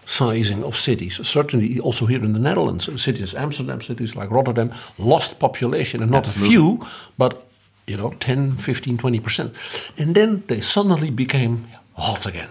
[0.09, 5.39] downsizing of cities, certainly also here in the Netherlands, cities, Amsterdam, cities like Rotterdam, lost
[5.39, 6.47] population, and not Absolutely.
[6.47, 7.45] a few, but
[7.87, 9.53] you know, 10, 15, 20%.
[9.97, 12.49] And then they suddenly became hot again.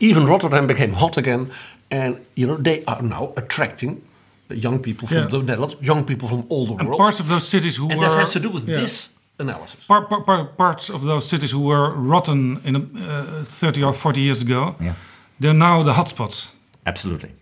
[0.00, 1.50] Even Rotterdam became hot again.
[1.90, 4.02] And, you know, they are now attracting
[4.48, 5.26] young people from yeah.
[5.28, 6.98] the Netherlands, young people from all the and world.
[6.98, 8.04] parts of those cities who and were...
[8.04, 8.80] And this has to do with yeah.
[8.80, 9.84] this analysis.
[9.86, 14.20] Par, par, par, parts of those cities who were rotten in uh, 30 or 40
[14.20, 14.94] years ago, yeah.
[15.38, 16.54] they're now the hotspots.
[16.86, 17.32] Absolutely.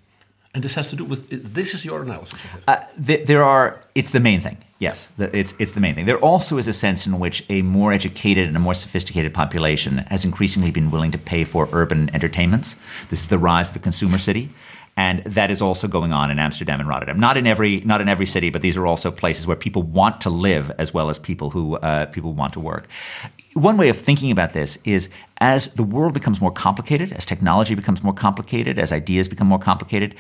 [0.55, 2.40] And this has to do with this is your analysis.
[2.66, 3.81] Uh, there are.
[3.94, 4.57] It's the main thing.
[4.79, 6.07] Yes, it's it's the main thing.
[6.07, 9.98] There also is a sense in which a more educated and a more sophisticated population
[10.09, 12.77] has increasingly been willing to pay for urban entertainments.
[13.11, 14.51] This is the rise of the consumer city
[14.99, 17.21] and that is also going on in Amsterdam and Rotterdam.
[17.21, 20.21] Not in every not in every city, but these are also places where people want
[20.23, 22.89] to live as well as people who uh, people want to work.
[23.55, 25.09] One way of thinking about this is
[25.39, 29.61] as the world becomes more complicated, as technology becomes more complicated, as ideas become more
[29.61, 30.17] complicated.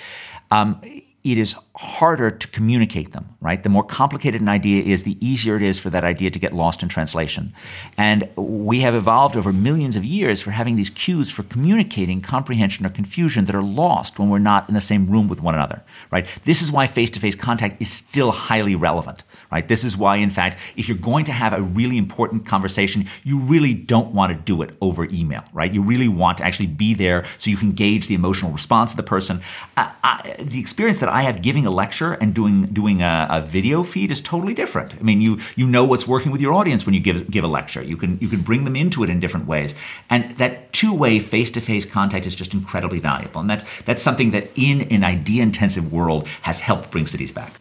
[0.52, 0.80] Um,
[1.24, 3.62] it is harder to communicate them, right?
[3.62, 6.52] The more complicated an idea is, the easier it is for that idea to get
[6.52, 7.52] lost in translation.
[7.96, 12.86] And we have evolved over millions of years for having these cues for communicating comprehension
[12.86, 15.82] or confusion that are lost when we're not in the same room with one another,
[16.10, 16.26] right?
[16.44, 19.66] This is why face to face contact is still highly relevant, right?
[19.66, 23.38] This is why, in fact, if you're going to have a really important conversation, you
[23.40, 25.72] really don't want to do it over email, right?
[25.72, 28.96] You really want to actually be there so you can gauge the emotional response of
[28.96, 29.40] the person.
[29.76, 33.82] I, I, the experience that have giving a lecture and doing doing a, a, video
[33.82, 34.94] feed is totally different.
[34.94, 37.48] I mean, you you know what's working with your audience when you give give a
[37.48, 37.82] lecture.
[37.82, 39.74] You can you can bring them into it in different ways,
[40.08, 43.40] and that two way face to face contact is just incredibly valuable.
[43.40, 47.60] And that's that's something that in an idea intensive world has helped bring cities back.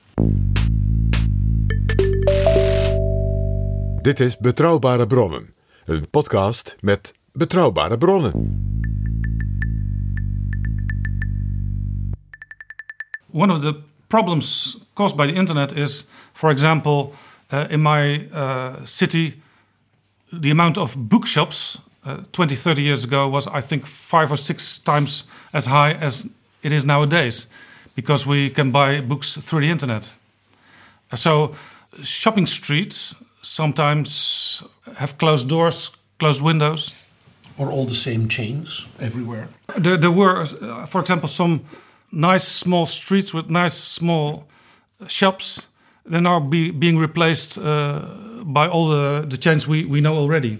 [4.02, 5.54] Dit is Betrouwbare Bronnen,
[5.86, 8.77] een podcast met betrouwbare bronnen.
[13.38, 13.74] One of the
[14.10, 17.14] problems caused by the internet is, for example,
[17.52, 19.34] uh, in my uh, city,
[20.34, 24.80] the amount of bookshops uh, 20, 30 years ago was, I think, five or six
[24.80, 26.28] times as high as
[26.64, 27.48] it is nowadays
[27.96, 30.18] because we can buy books through the internet.
[31.14, 31.54] So,
[32.02, 34.64] shopping streets sometimes
[34.96, 36.96] have closed doors, closed windows.
[37.58, 39.48] Or all the same chains everywhere?
[39.78, 41.62] There, there were, uh, for example, some
[42.12, 44.48] nice small streets with nice small
[45.08, 45.68] shops.
[46.06, 48.00] They're now be, being replaced uh,
[48.44, 50.58] by all the, the chains we, we know already.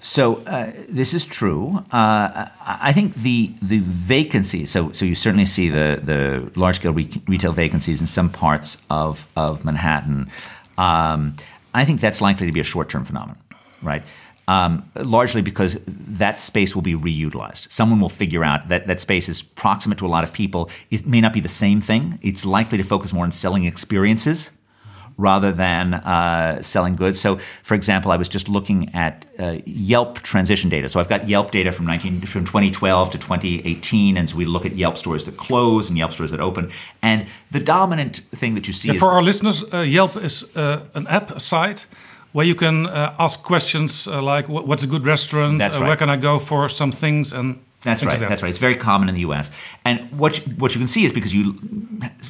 [0.00, 1.82] So uh, this is true.
[1.90, 4.70] Uh, I think the the vacancies.
[4.70, 8.76] So so you certainly see the the large scale re- retail vacancies in some parts
[8.90, 10.30] of of Manhattan.
[10.76, 11.36] Um,
[11.72, 13.38] I think that's likely to be a short term phenomenon,
[13.82, 14.02] right?
[14.48, 17.70] Um, largely because that space will be reutilized.
[17.72, 20.70] Someone will figure out that that space is proximate to a lot of people.
[20.90, 22.18] It may not be the same thing.
[22.22, 24.50] It's likely to focus more on selling experiences
[25.16, 27.20] rather than uh, selling goods.
[27.20, 30.88] So, for example, I was just looking at uh, Yelp transition data.
[30.88, 34.66] So I've got Yelp data from 19 from 2012 to 2018, and so we look
[34.66, 36.70] at Yelp stores that close and Yelp stores that open.
[37.02, 40.84] And the dominant thing that you see yeah, for our listeners, uh, Yelp is uh,
[40.94, 41.86] an app, a site
[42.34, 45.74] where you can uh, ask questions uh, like what's a good restaurant right.
[45.74, 48.18] uh, where can i go for some things and That's right.
[48.18, 48.28] that.
[48.30, 48.48] That's right.
[48.48, 49.50] It's very common in the U.S.
[49.84, 51.58] And what you, what you can see is because you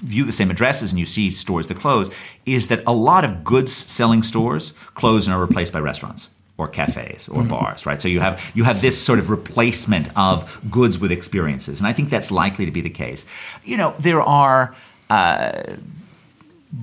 [0.02, 2.10] view the same addresses and you see stores that close,
[2.44, 6.68] is that a lot of goods selling stores close and are replaced by restaurants or
[6.68, 7.86] cafes or bars.
[7.86, 8.02] Right.
[8.02, 11.92] So you have you have this sort of replacement of goods with experiences, and I
[11.92, 13.24] think that's likely to be the case.
[13.64, 14.74] You know, there are.
[15.08, 15.76] Uh,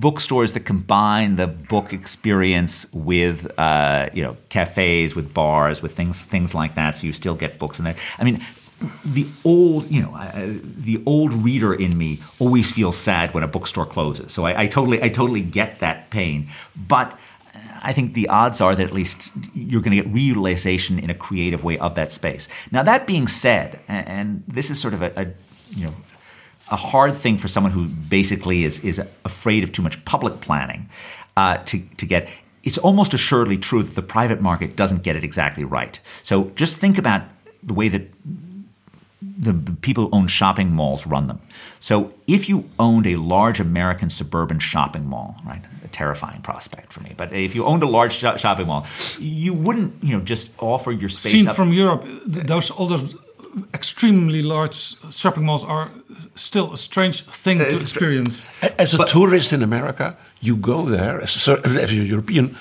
[0.00, 6.24] bookstores that combine the book experience with uh, you know cafes, with bars, with things
[6.24, 6.96] things like that.
[6.96, 7.96] So you still get books in there.
[8.18, 8.40] I mean.
[9.04, 13.46] The old, you know, uh, the old reader in me always feels sad when a
[13.46, 14.32] bookstore closes.
[14.32, 16.48] So I, I totally, I totally get that pain.
[16.74, 17.16] But
[17.80, 21.14] I think the odds are that at least you're going to get reutilization in a
[21.14, 22.48] creative way of that space.
[22.70, 25.26] Now, that being said, and, and this is sort of a, a
[25.70, 25.94] you know
[26.70, 30.88] a hard thing for someone who basically is is afraid of too much public planning
[31.36, 32.28] uh, to to get.
[32.62, 35.98] It's almost assuredly true that the private market doesn't get it exactly right.
[36.22, 37.22] So just think about
[37.62, 38.02] the way that
[39.38, 41.40] the people who own shopping malls run them.
[41.80, 47.00] So if you owned a large American suburban shopping mall, right, a terrifying prospect for
[47.00, 47.14] me.
[47.16, 48.86] But if you owned a large sho- shopping mall,
[49.18, 51.56] you wouldn't, you know, just offer your space Seen up.
[51.56, 53.14] from Europe, those all those
[53.74, 55.90] extremely large shopping malls are
[56.34, 58.48] still a strange thing to experience.
[58.78, 62.56] As a tourist in America, you go there as a, cer- as a European,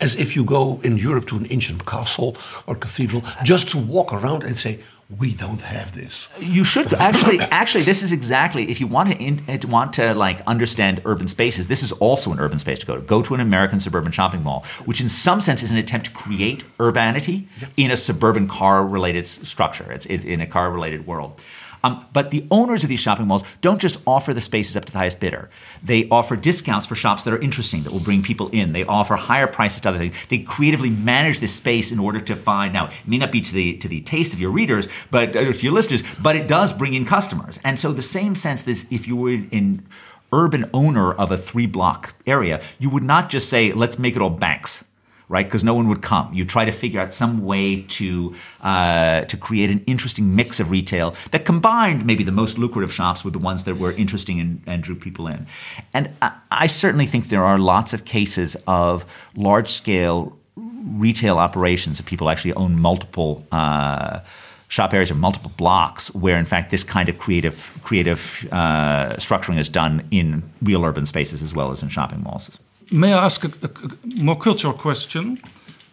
[0.00, 4.12] as if you go in Europe to an ancient castle or cathedral, just to walk
[4.12, 4.78] around and say,
[5.18, 7.40] "We don't have this." You should actually.
[7.40, 11.28] Actually, this is exactly if you want to in, uh, want to like understand urban
[11.28, 11.66] spaces.
[11.66, 13.02] This is also an urban space to go to.
[13.02, 16.12] Go to an American suburban shopping mall, which in some sense is an attempt to
[16.12, 19.90] create urbanity in a suburban car-related structure.
[19.92, 21.42] It's, it's in a car-related world.
[21.84, 24.92] Um, but the owners of these shopping malls don't just offer the spaces up to
[24.92, 25.50] the highest bidder.
[25.82, 28.72] They offer discounts for shops that are interesting, that will bring people in.
[28.72, 30.16] They offer higher prices to other things.
[30.28, 32.72] They creatively manage this space in order to find.
[32.72, 35.52] Now, it may not be to the to the taste of your readers, but uh,
[35.52, 37.60] to your listeners, but it does bring in customers.
[37.62, 39.86] And so, the same sense, this if you were in
[40.32, 44.22] urban owner of a three block area, you would not just say, "Let's make it
[44.22, 44.84] all banks."
[45.28, 45.46] Right?
[45.46, 46.32] Because no one would come.
[46.32, 50.70] You try to figure out some way to uh, to create an interesting mix of
[50.70, 54.62] retail that combined maybe the most lucrative shops with the ones that were interesting and,
[54.66, 55.46] and drew people in.
[55.92, 61.98] And I, I certainly think there are lots of cases of large scale retail operations
[61.98, 63.46] of people actually own multiple.
[63.50, 64.20] Uh,
[64.68, 69.58] shop areas or multiple blocks where in fact this kind of creative creative uh, structuring
[69.58, 72.58] is done in real urban spaces as well as in shopping malls
[72.94, 75.38] May I ask a, a- a more cultural question?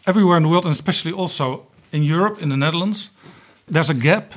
[0.06, 3.12] Everywhere in the world, and especially also in Europe, in the Netherlands,
[3.68, 4.34] there's a gap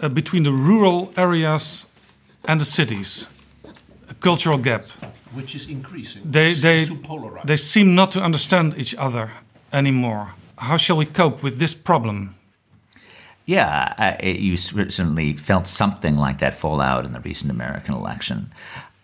[0.00, 1.86] uh, between the rural areas
[2.44, 3.28] and the cities.
[4.08, 4.84] A cultural gap.
[5.34, 6.22] Which is increasing.
[6.30, 6.88] They, they,
[7.44, 9.30] they seem not to understand each other
[9.72, 10.34] anymore.
[10.58, 12.34] How shall we cope with this problem?
[13.46, 18.52] Yeah, uh, you certainly felt something like that fall out in the recent American election.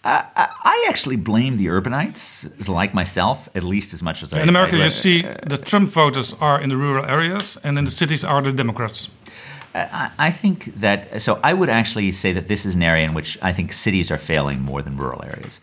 [0.02, 4.40] Uh, I I actually blame the urbanites, like myself, at least as much as I.
[4.40, 7.84] In America, I, you see the Trump voters are in the rural areas, and in
[7.84, 9.10] the cities are the Democrats.
[9.74, 11.20] I, I think that.
[11.22, 14.10] So I would actually say that this is an area in which I think cities
[14.10, 15.60] are failing more than rural areas,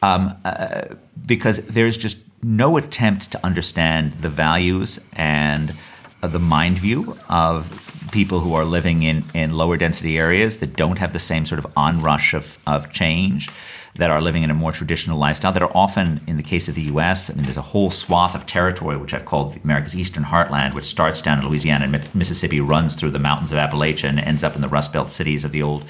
[0.00, 0.82] um, uh,
[1.26, 5.74] because there's just no attempt to understand the values and uh,
[6.22, 7.70] the mind view of
[8.12, 11.58] people who are living in, in lower density areas that don't have the same sort
[11.58, 13.50] of onrush of, of change,
[13.96, 16.74] that are living in a more traditional lifestyle, that are often, in the case of
[16.74, 20.24] the US, I mean, there's a whole swath of territory, which I've called America's Eastern
[20.24, 24.18] Heartland, which starts down in Louisiana and Mississippi, runs through the mountains of Appalachia, and
[24.18, 25.84] ends up in the Rust Belt cities of the old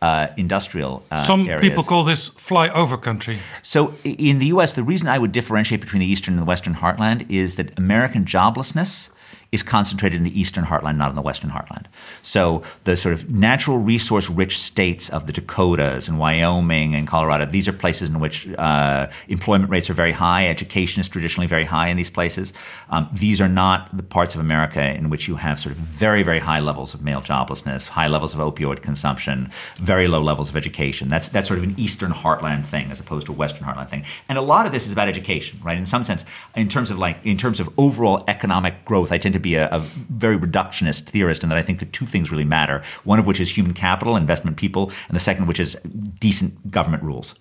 [0.00, 1.68] uh, industrial uh, Some areas.
[1.68, 3.38] people call this flyover country.
[3.62, 6.74] So in the U.S., the reason I would differentiate between the Eastern and the Western
[6.74, 9.10] Heartland is that American joblessness
[9.50, 11.86] is concentrated in the Eastern Heartland, not in the Western Heartland.
[12.20, 17.46] So the sort of natural resource rich states of the Dakotas and Wyoming and Colorado,
[17.46, 20.46] these are places in which uh, employment rates are very high.
[20.46, 22.52] Education is traditionally very high in these places.
[22.90, 26.22] Um, these are not the parts of America in which you have sort of very,
[26.22, 30.56] very high levels of male joblessness, high levels of opioid consumption, very low levels of
[30.56, 31.08] education.
[31.08, 34.04] That's, that's sort of an Eastern Heartland thing as opposed to a Western Heartland thing.
[34.28, 35.78] And a lot of this is about education, right?
[35.78, 39.32] In some sense, in terms of like, in terms of overall economic growth, I tend
[39.32, 39.80] to be a, a
[40.10, 42.82] very reductionist theorist in that I think the two things really matter.
[43.04, 45.76] One of which is human capital, investment people, and the second of which is
[46.20, 47.34] decent government rules.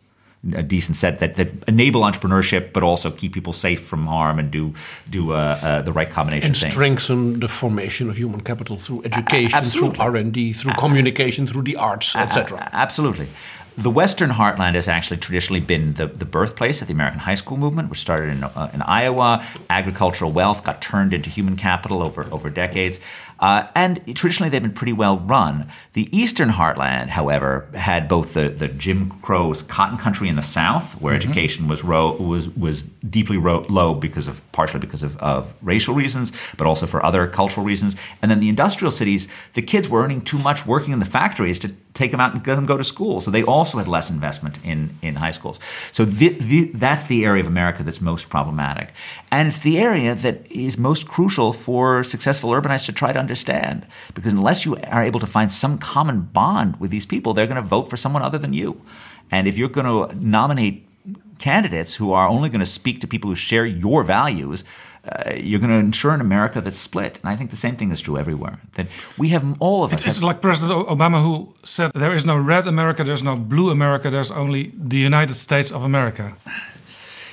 [0.56, 4.52] A decent set that, that enable entrepreneurship, but also keep people safe from harm and
[4.52, 4.72] do
[5.10, 6.74] do uh, uh, the right combination and of things.
[6.74, 9.94] strengthen the formation of human capital through education, through.
[10.00, 12.60] R and D, through communication, through the arts, etc.
[12.60, 13.28] A- Absolutely.
[13.78, 17.58] The Western heartland has actually traditionally been the, the birthplace of the American high school
[17.58, 19.46] movement, which started in, uh, in Iowa.
[19.70, 23.00] Agricultural wealth got turned into human capital over, over decades.
[23.40, 25.68] Uh, and traditionally, they've been pretty well run.
[25.94, 31.00] The Eastern Heartland, however, had both the, the Jim Crow's cotton country in the South,
[31.00, 31.30] where mm-hmm.
[31.30, 35.94] education was ro- was was deeply ro- low because of partially because of, of racial
[35.94, 37.96] reasons, but also for other cultural reasons.
[38.24, 41.60] And then the industrial cities, the kids were earning too much working in the factories
[41.60, 43.20] to take them out and let them go to school.
[43.20, 45.60] So they also had less investment in, in high schools.
[45.92, 48.94] So the, the, that's the area of America that's most problematic.
[49.32, 53.86] And it's the area that is most crucial for successful urbanites to try to understand.
[54.14, 57.56] Because unless you are able to find some common bond with these people, they're going
[57.56, 58.82] to vote for someone other than you.
[59.32, 60.86] And if you're going to nominate
[61.40, 64.64] candidates who are only going to speak to people who share your values,
[65.08, 67.20] uh, you're going to ensure an America that's split.
[67.24, 68.60] And I think the same thing is true everywhere.
[68.74, 68.88] That
[69.18, 70.06] we have all of us.
[70.06, 74.10] It's, like President Obama who said, "There is no red America, there's no blue America,
[74.10, 76.36] there's only the United States of America."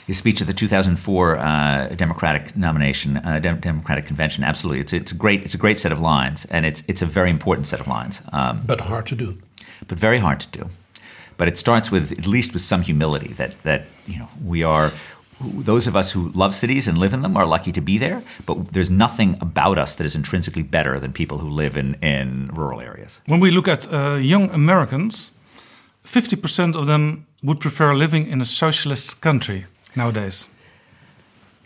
[0.07, 5.13] His speech at the 2004 uh, Democratic nomination, uh, Dem- Democratic convention, absolutely, it's, it's
[5.13, 7.81] a great, it's a great set of lines, and it's it's a very important set
[7.81, 8.23] of lines.
[8.33, 9.39] Um, but hard to do.
[9.89, 10.69] But very hard to do.
[11.37, 14.93] But it starts with at least with some humility that that you know we are
[15.63, 18.23] those of us who love cities and live in them are lucky to be there,
[18.47, 22.51] but there's nothing about us that is intrinsically better than people who live in, in
[22.55, 23.21] rural areas.
[23.27, 25.31] When we look at uh, young Americans,
[26.05, 30.49] 50% of them would prefer living in a socialist country nowadays.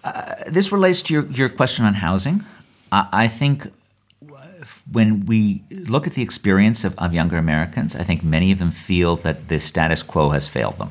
[0.05, 2.45] Uh, this relates to your, your question on housing.
[2.93, 3.67] I, I think
[4.91, 8.71] when we look at the experience of, of younger Americans, I think many of them
[8.71, 10.91] feel that the status quo has failed them.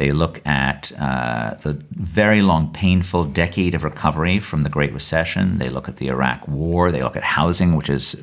[0.00, 5.58] They look at uh, the very long, painful decade of recovery from the Great Recession.
[5.58, 6.90] They look at the Iraq War.
[6.90, 8.16] They look at housing, which is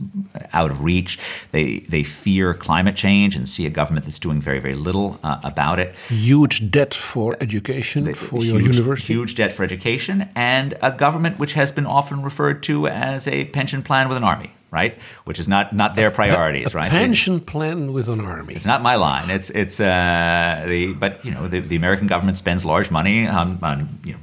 [0.53, 1.19] out of reach.
[1.51, 5.39] They they fear climate change and see a government that's doing very very little uh,
[5.43, 5.93] about it.
[6.07, 9.13] Huge debt for education the, for huge, your university.
[9.13, 13.45] Huge debt for education, and a government which has been often referred to as a
[13.45, 15.01] pension plan with an army right?
[15.25, 16.89] Which is not not their priorities, a right?
[16.89, 18.53] Pension plan with an army.
[18.53, 19.29] It's not my line.
[19.29, 23.59] It's it's uh, the but you know the, the American government spends large money on,
[23.61, 24.19] on you know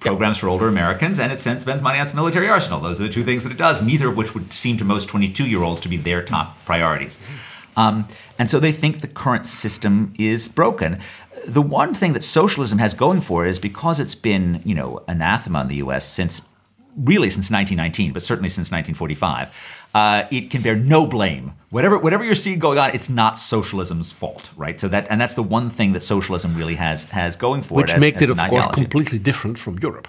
[0.00, 2.80] programs for older Americans, and it spends money on its military arsenal.
[2.80, 3.82] Those are the two things that it does.
[3.82, 7.18] Neither of which would seem to most 22 year olds to be their top priorities.
[7.76, 10.98] Um, and so they think the current system is broken.
[11.46, 15.02] The one thing that socialism has going for it is because it's been, you know,
[15.06, 16.06] anathema in the U.S.
[16.06, 16.42] since
[16.96, 21.52] really since 1919, but certainly since 1945 uh, it can bear no blame.
[21.70, 24.80] Whatever whatever you're seeing going on, it's not socialism's fault, right?
[24.80, 27.90] So that and that's the one thing that socialism really has has going for Which
[27.90, 27.94] it.
[27.94, 30.08] Which makes it, of course, completely different from Europe.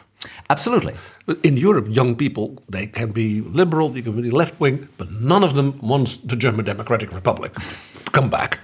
[0.50, 0.96] Absolutely.
[1.44, 5.44] In Europe, young people they can be liberal, they can be left wing, but none
[5.44, 8.60] of them wants the German Democratic Republic to come back.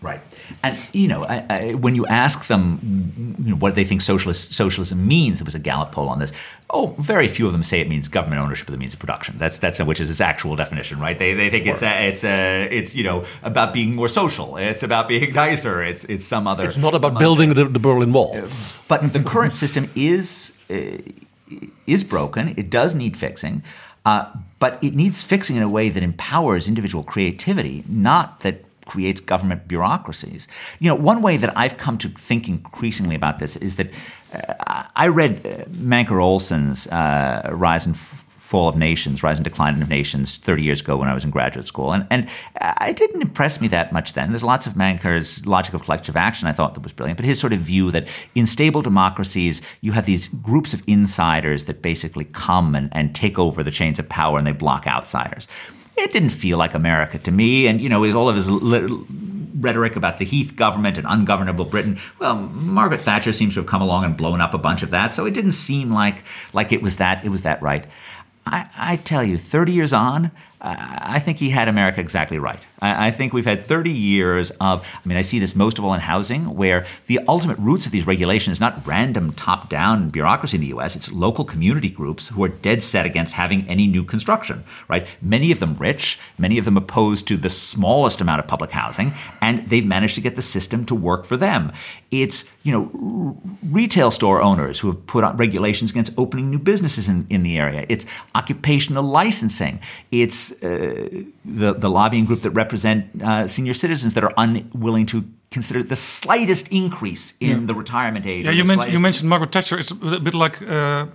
[0.00, 0.20] Right.
[0.62, 4.52] And you know, I, I, when you ask them you know, what they think socialist,
[4.52, 6.32] socialism means, there was a Gallup poll on this.
[6.70, 9.38] Oh, very few of them say it means government ownership of the means of production.
[9.38, 11.18] That's that's which is its actual definition, right?
[11.18, 14.56] They, they think it's a, it's a, it's you know about being more social.
[14.56, 15.82] It's about being nicer.
[15.82, 16.64] It's it's some other.
[16.64, 18.38] It's not about building the, the, Berlin Wall.
[18.88, 20.98] But the current system is uh,
[21.86, 22.54] is broken.
[22.56, 23.62] It does need fixing.
[24.06, 29.20] Uh, but it needs fixing in a way that empowers individual creativity, not that creates
[29.20, 30.48] government bureaucracies.
[30.78, 33.90] You know, one way that I've come to think increasingly about this is that
[34.32, 37.96] uh, I read uh, Mancur Olson's uh, Rise and
[38.44, 41.30] Fall of Nations, Rise and Decline of Nations 30 years ago when I was in
[41.30, 41.92] graduate school.
[41.92, 42.28] And, and
[42.82, 44.30] it didn't impress me that much then.
[44.30, 47.40] There's lots of Mancur's logic of collective action I thought that was brilliant, but his
[47.40, 52.26] sort of view that in stable democracies, you have these groups of insiders that basically
[52.26, 55.48] come and, and take over the chains of power and they block outsiders
[55.96, 57.66] it didn't feel like America to me.
[57.66, 58.48] And, you know, all of his
[59.58, 61.98] rhetoric about the Heath government and ungovernable Britain.
[62.18, 65.14] Well, Margaret Thatcher seems to have come along and blown up a bunch of that.
[65.14, 67.86] So it didn't seem like, like it was that, it was that right.
[68.46, 70.30] I, I tell you, 30 years on,
[70.66, 72.66] I think he had America exactly right.
[72.80, 75.92] I, think we've had 30 years of, I mean, I see this most of all
[75.92, 80.56] in housing, where the ultimate roots of these regulations is not random top down bureaucracy
[80.56, 84.04] in the US, it's local community groups who are dead set against having any new
[84.04, 85.06] construction, right?
[85.20, 89.12] Many of them rich, many of them opposed to the smallest amount of public housing,
[89.42, 91.72] and they've managed to get the system to work for them.
[92.10, 93.38] It's, you know,
[93.70, 97.58] retail store owners who have put on regulations against opening new businesses in, in the
[97.58, 97.84] area.
[97.88, 99.80] It's occupational licensing.
[100.10, 105.82] It's the, the lobbying group that represent uh, senior citizens that are unwilling to consider
[105.82, 107.66] the slightest increase in yeah.
[107.66, 108.44] the retirement age.
[108.44, 109.78] Yeah, you, men- you mentioned Margaret Thatcher.
[109.78, 111.06] It's a bit like uh,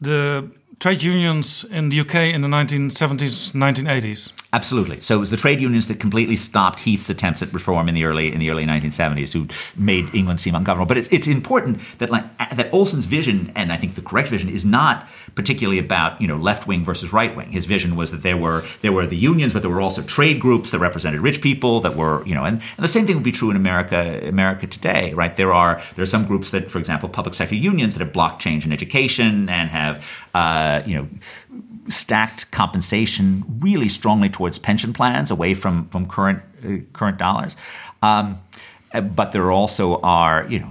[0.00, 4.32] the trade unions in the UK in the 1970s, 1980s.
[4.54, 5.00] Absolutely.
[5.00, 8.04] So it was the trade unions that completely stopped Heath's attempts at reform in the
[8.04, 9.48] early in the early 1970s, who
[9.82, 10.88] made England seem ungovernable.
[10.88, 12.24] But it's, it's important that like
[12.54, 16.36] that Olson's vision, and I think the correct vision, is not particularly about you know
[16.36, 17.48] left wing versus right wing.
[17.50, 20.38] His vision was that there were there were the unions, but there were also trade
[20.38, 23.24] groups that represented rich people that were you know, and, and the same thing would
[23.24, 25.34] be true in America America today, right?
[25.34, 28.42] There are there are some groups that, for example, public sector unions that have blocked
[28.42, 31.08] change in education and have uh, you know
[31.88, 37.56] stacked compensation really strongly towards pension plans away from from current uh, current dollars.
[38.02, 38.40] Um,
[39.00, 40.70] but there also are, you know,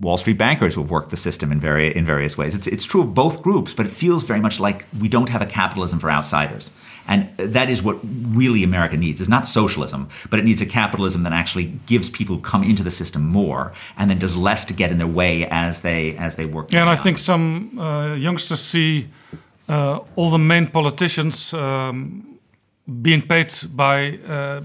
[0.00, 2.54] Wall Street bankers who have worked the system in, vari- in various ways.
[2.54, 5.40] It's, it's true of both groups, but it feels very much like we don't have
[5.40, 6.72] a capitalism for outsiders.
[7.06, 9.20] And that is what really America needs.
[9.20, 12.82] Is not socialism, but it needs a capitalism that actually gives people who come into
[12.82, 16.36] the system more, and then does less to get in their way as they as
[16.36, 16.72] they work.
[16.74, 19.08] And I think some uh, youngsters see
[19.68, 22.38] uh, all the main politicians um,
[23.02, 24.60] being paid by uh,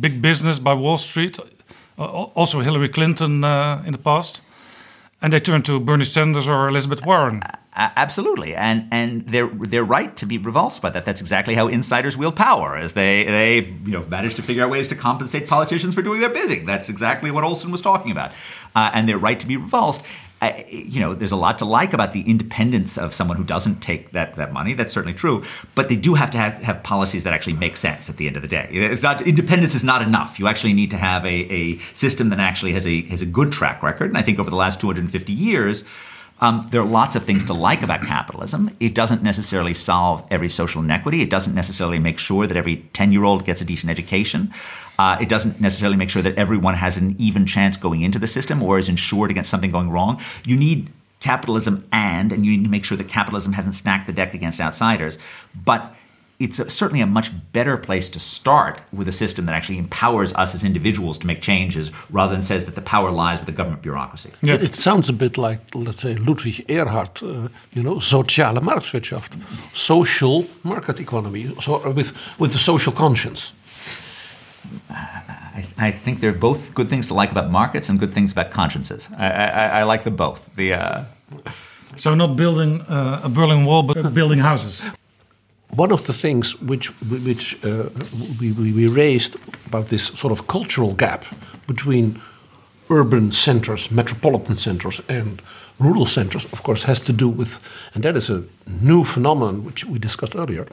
[0.00, 1.38] big business, by Wall Street,
[1.98, 4.42] uh, also Hillary Clinton uh, in the past,
[5.20, 7.42] and they turn to Bernie Sanders or Elizabeth Warren.
[7.74, 11.04] absolutely, and and they're they're right to be revulsed by that.
[11.04, 14.70] That's exactly how insiders wield power, as they they you know manage to figure out
[14.70, 16.66] ways to compensate politicians for doing their bidding.
[16.66, 18.32] That's exactly what Olson was talking about,
[18.74, 20.02] uh, and they're right to be revulsed.
[20.68, 24.10] You know, there's a lot to like about the independence of someone who doesn't take
[24.12, 24.72] that, that money.
[24.72, 25.44] That's certainly true.
[25.74, 28.36] But they do have to have, have policies that actually make sense at the end
[28.36, 28.68] of the day.
[28.72, 30.38] It's not independence is not enough.
[30.38, 33.52] You actually need to have a, a system that actually has a has a good
[33.52, 34.08] track record.
[34.08, 35.84] And I think over the last 250 years,
[36.42, 38.68] um, there are lots of things to like about capitalism.
[38.80, 41.22] It doesn't necessarily solve every social inequity.
[41.22, 44.52] It doesn't necessarily make sure that every 10 year old gets a decent education.
[45.02, 48.30] Uh, it doesn't necessarily make sure that everyone has an even chance going into the
[48.38, 50.12] system or is insured against something going wrong.
[50.44, 50.78] You need
[51.18, 54.60] capitalism and, and you need to make sure that capitalism hasn't stacked the deck against
[54.60, 55.18] outsiders.
[55.70, 55.82] But
[56.38, 60.32] it's a, certainly a much better place to start with a system that actually empowers
[60.34, 63.56] us as individuals to make changes rather than says that the power lies with the
[63.60, 64.30] government bureaucracy.
[64.42, 64.54] Yeah.
[64.68, 69.32] It sounds a bit like, let's say, Ludwig Erhard, uh, you know, soziale Marktwirtschaft,
[69.74, 73.52] social market economy, so uh, with, with the social conscience.
[75.78, 78.50] I, I, think they're both good things to like about markets and good things about
[78.50, 79.08] consciences.
[79.16, 80.54] I, I, I like them both.
[80.56, 81.04] The uh...
[81.96, 84.90] so not building uh, a Berlin Wall, but building houses
[85.76, 86.88] one of the things which
[87.24, 87.88] which uh,
[88.40, 91.24] we, we raised about this sort of cultural gap
[91.66, 92.20] between
[92.90, 95.42] urban centers, metropolitan centers, and
[95.78, 97.58] rural centers, of course, has to do with,
[97.94, 100.66] and that is a new phenomenon which we discussed earlier,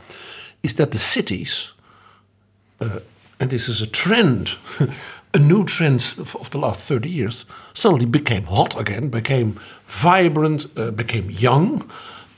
[0.64, 1.72] is that the cities,
[2.82, 3.00] uh,
[3.40, 4.52] and this is a trend,
[5.34, 10.92] a new trend of the last 30 years, suddenly became hot again, became vibrant, uh,
[10.92, 11.90] became young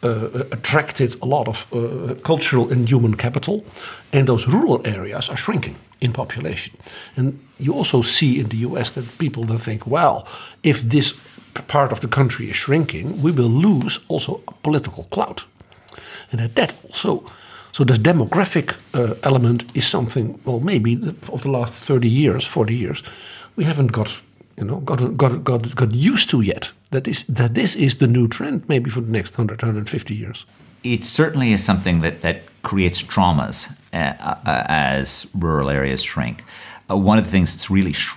[0.04, 3.64] uh, attracted a lot of uh, cultural and human capital,
[4.12, 6.76] and those rural areas are shrinking in population.
[7.16, 10.28] And you also see in the US that people that think, well,
[10.64, 11.14] if this
[11.68, 15.46] part of the country is shrinking, we will lose also political clout.
[16.32, 17.24] And that also,
[17.82, 20.94] so the demographic uh, element is something, well, maybe
[21.34, 23.02] of the last 30 years, 40 years,
[23.56, 24.22] we haven't got
[24.56, 26.74] you know, got, got, got, got used to yet.
[26.92, 30.46] That is that this is the new trend, maybe for the next 100, 150 years.
[30.84, 36.44] It certainly is something that, that creates traumas uh, uh, as rural areas shrink.
[36.88, 38.14] Uh, one of the things that's really sh-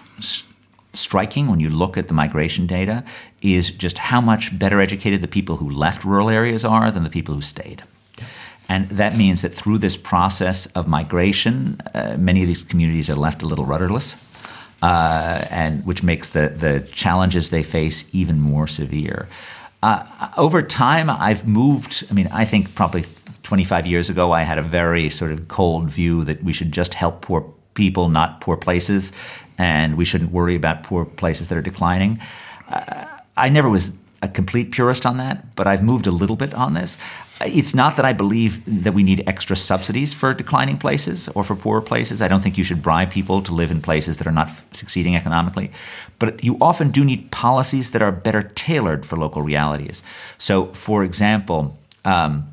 [0.93, 3.03] striking when you look at the migration data
[3.41, 7.11] is just how much better educated the people who left rural areas are than the
[7.11, 7.83] people who stayed.
[8.69, 13.17] And that means that through this process of migration, uh, many of these communities are
[13.17, 14.17] left a little rudderless
[14.85, 19.29] uh, and which makes the, the challenges they face even more severe.
[19.83, 20.05] Uh,
[20.37, 22.05] over time, I've moved.
[22.11, 23.05] I mean, I think probably
[23.43, 26.95] 25 years ago, I had a very sort of cold view that we should just
[26.95, 29.11] help poor people, not poor places,
[29.59, 32.21] and we shouldn't worry about poor places that are declining.
[32.69, 33.07] Uh,
[33.37, 33.91] I never was
[34.25, 36.97] a complete purist on that, but I've moved a little bit on this.
[37.43, 41.55] It's not that I believe that we need extra subsidies for declining places or for
[41.55, 42.23] poorer places.
[42.23, 45.15] I don't think you should bribe people to live in places that are not succeeding
[45.15, 45.71] economically.
[46.19, 50.03] But you often do need policies that are better tailored for local realities.
[50.39, 52.49] So, for example, um,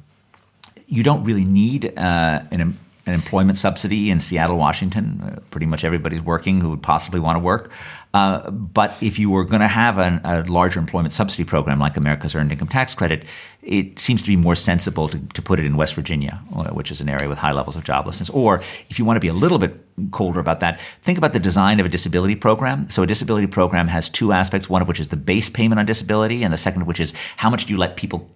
[0.87, 2.77] you don't really need uh, an
[3.11, 5.21] an employment subsidy in Seattle, Washington.
[5.21, 7.71] Uh, pretty much everybody's working who would possibly want to work.
[8.13, 11.97] Uh, but if you were going to have an, a larger employment subsidy program like
[11.97, 13.25] America's Earned Income Tax Credit,
[13.61, 16.91] it seems to be more sensible to, to put it in West Virginia, uh, which
[16.91, 18.33] is an area with high levels of joblessness.
[18.33, 19.79] Or if you want to be a little bit
[20.11, 22.89] colder about that, think about the design of a disability program.
[22.89, 25.85] So a disability program has two aspects, one of which is the base payment on
[25.85, 28.29] disability, and the second of which is how much do you let people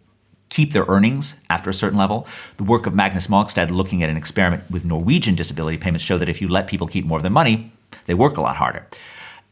[0.49, 2.27] keep their earnings after a certain level.
[2.57, 6.29] The work of Magnus Mogstad looking at an experiment with Norwegian disability payments show that
[6.29, 7.71] if you let people keep more of their money,
[8.05, 8.87] they work a lot harder.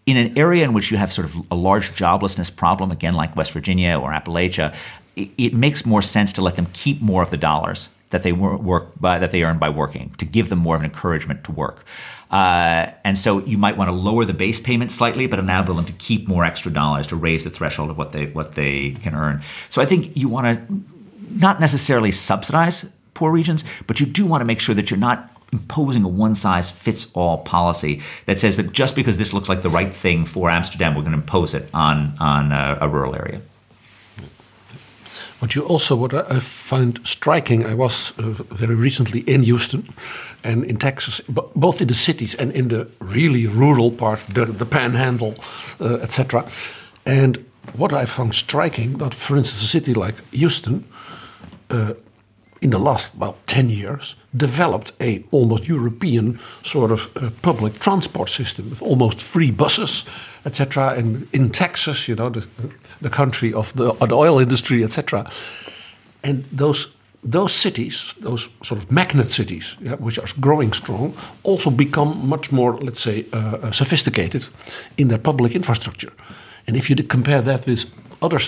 [0.06, 3.36] In an area in which you have sort of a large joblessness problem, again like
[3.36, 4.76] West Virginia or Appalachia,
[5.16, 8.32] it, it makes more sense to let them keep more of the dollars that they
[8.32, 11.52] work by, that they earn by working to give them more of an encouragement to
[11.52, 11.84] work.
[12.34, 15.86] Uh, and so you might want to lower the base payment slightly, but enable them
[15.86, 19.14] to keep more extra dollars to raise the threshold of what they what they can
[19.14, 19.40] earn.
[19.70, 24.42] So I think you want to not necessarily subsidize poor regions, but you do want
[24.42, 28.58] to make sure that you're not imposing a one size fits all policy that says
[28.58, 31.54] that just because this looks like the right thing for Amsterdam, we're going to impose
[31.54, 33.42] it on on a, a rural area.
[35.44, 39.84] What you also what I found striking, I was uh, very recently in Houston
[40.42, 41.20] and in Texas,
[41.54, 45.36] both in the cities and in the really rural part, the, the Panhandle,
[45.82, 46.50] uh, etc.
[47.06, 47.44] And
[47.76, 50.86] what I found striking that, for instance, a city like Houston,
[51.70, 51.96] uh,
[52.64, 58.30] in the last well ten years, developed a almost European sort of uh, public transport
[58.30, 60.06] system with almost free buses,
[60.46, 60.96] etc.
[60.98, 62.48] And in Texas, you know, the,
[63.02, 65.26] the country of the, of the oil industry, etc.
[66.24, 66.88] And those
[67.32, 72.52] those cities, those sort of magnet cities, yeah, which are growing strong, also become much
[72.52, 74.48] more, let's say, uh, uh sophisticated
[74.98, 76.12] in their public infrastructure.
[76.68, 77.86] And if you compare that with
[78.22, 78.40] other,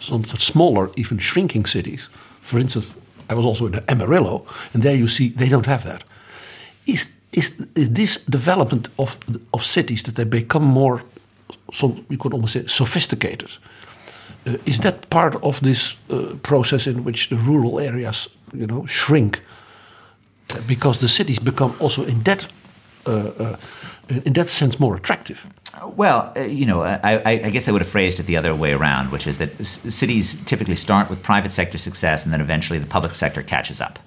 [0.00, 2.08] some smaller, even shrinking cities,
[2.40, 2.96] for instance,
[3.28, 6.04] I was also in Amarillo, and there you see they don't have that.
[6.84, 9.18] Is is is this development of
[9.52, 11.02] of cities that they become more,
[11.72, 13.58] so we could almost say sophisticated?
[14.46, 18.86] Uh, is that part of this uh, process in which the rural areas, you know,
[18.86, 19.40] shrink
[20.66, 22.48] because the cities become also in that
[23.06, 23.56] uh, uh,
[24.24, 25.46] in that sense more attractive?
[25.84, 28.72] Well, uh, you know, I, I, guess I would have phrased it the other way
[28.72, 32.86] around, which is that cities typically start with private sector success, and then eventually the
[32.86, 33.98] public sector catches up,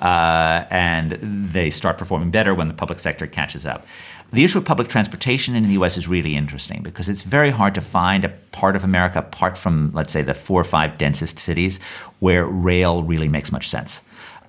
[0.00, 1.12] uh, and
[1.52, 3.86] they start performing better when the public sector catches up.
[4.32, 5.96] The issue of public transportation in the U.S.
[5.96, 9.92] is really interesting because it's very hard to find a part of America, apart from,
[9.94, 11.78] let's say, the four or five densest cities,
[12.18, 14.00] where rail really makes much sense.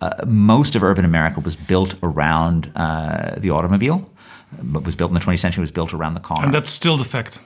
[0.02, 4.10] Uh, most of urban America was built around uh, the automobile
[4.84, 6.44] was built in the 20th century, was built around the car.
[6.44, 7.40] And that's still the fact.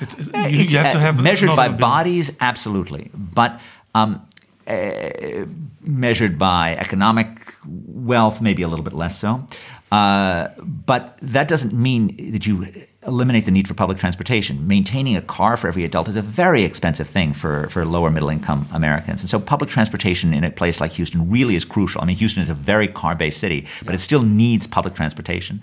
[0.00, 3.60] It's, eh, you, you, have to have measured by bodies, absolutely, but
[3.94, 4.26] um,
[4.66, 5.46] uh,
[5.80, 9.46] measured by economic wealth, maybe a little bit less so.
[9.92, 12.66] Uh, but that doesn't mean that you
[13.06, 14.66] eliminate the need for public transportation.
[14.66, 18.28] Maintaining a car for every adult is a very expensive thing for, for lower middle
[18.28, 19.20] income Americans.
[19.20, 22.02] And so public transportation in a place like Houston really is crucial.
[22.02, 25.62] I mean, Houston is a very car based city, but it still needs public transportation.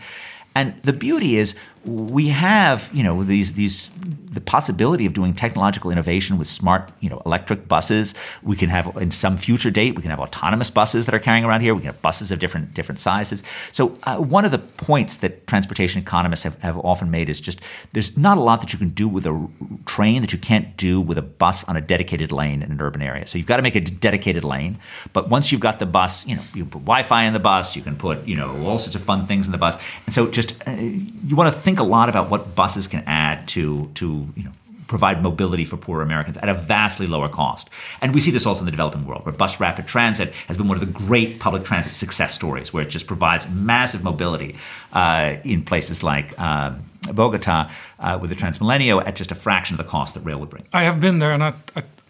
[0.56, 1.56] And the beauty is
[1.86, 3.90] we have, you know, these these
[4.34, 8.16] the possibility of doing technological innovation with smart, you know, electric buses.
[8.42, 11.46] We can have in some future date we can have autonomous buses that are carrying
[11.46, 11.76] around here.
[11.76, 13.44] We can have buses of different different sizes.
[13.72, 17.60] So uh, one of the points that transportation economists have, have often made is just
[17.92, 19.48] there's not a lot that you can do with a
[19.86, 23.02] train that you can't do with a bus on a dedicated lane in an urban
[23.02, 23.28] area.
[23.28, 24.80] So you've got to make a dedicated lane.
[25.12, 27.76] But once you've got the bus, you know, you put Wi-Fi in the bus.
[27.76, 29.78] You can put you know all sorts of fun things in the bus.
[30.06, 33.48] And so just uh, you want to think a lot about what buses can add
[33.50, 34.52] to to you know
[34.88, 37.70] provide mobility for poor Americans at a vastly lower cost.
[38.02, 40.68] And we see this also in the developing world, where bus rapid transit has been
[40.68, 44.56] one of the great public transit success stories, where it just provides massive mobility
[44.94, 46.34] uh, in places like.
[46.38, 46.74] Uh,
[47.12, 47.70] Bogota
[48.00, 50.64] uh, with the Transmilenio at just a fraction of the cost that rail would bring.
[50.72, 51.54] I have been there, and I,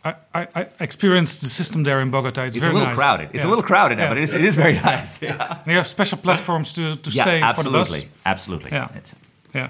[0.06, 2.44] I, I, I experienced the system there in Bogota.
[2.44, 2.98] It's, it's very a little nice.
[2.98, 3.30] crowded.
[3.34, 3.48] It's yeah.
[3.48, 4.10] a little crowded now, yeah.
[4.10, 5.20] but it is, it is very nice.
[5.20, 5.62] Yeah.
[5.64, 7.82] And you have special platforms to, to stay absolutely.
[7.82, 8.10] for the bus.
[8.24, 8.72] Absolutely.
[8.72, 8.90] Yeah.
[8.96, 9.16] It's,
[9.54, 9.70] yeah.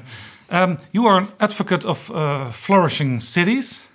[0.49, 3.87] Um, you are an advocate of uh, flourishing cities,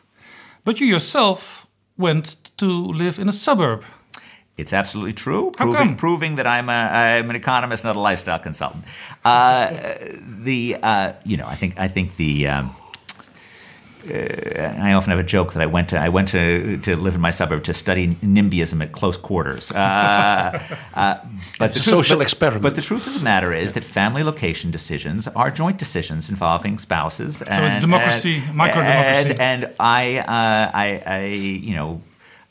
[0.65, 1.67] but you yourself
[1.97, 3.85] went to live in a suburb.
[4.57, 8.85] It's absolutely true, proving, proving that I'm, a, I'm an economist, not a lifestyle consultant.
[9.25, 9.95] Uh,
[10.43, 12.75] the uh, you know I think I think the um,
[14.07, 17.21] I often have a joke that I went to I went to, to live in
[17.21, 19.73] my suburb to study NIMBYism at close quarters.
[19.73, 20.59] Uh,
[20.95, 21.19] uh,
[21.59, 22.63] but it's a truth, social but, experiment.
[22.63, 26.79] But the truth of the matter is that family location decisions are joint decisions involving
[26.79, 27.43] spouses.
[27.43, 29.31] And, So it's democracy, micro democracy.
[29.31, 32.01] And, and I, uh, I, I, you know,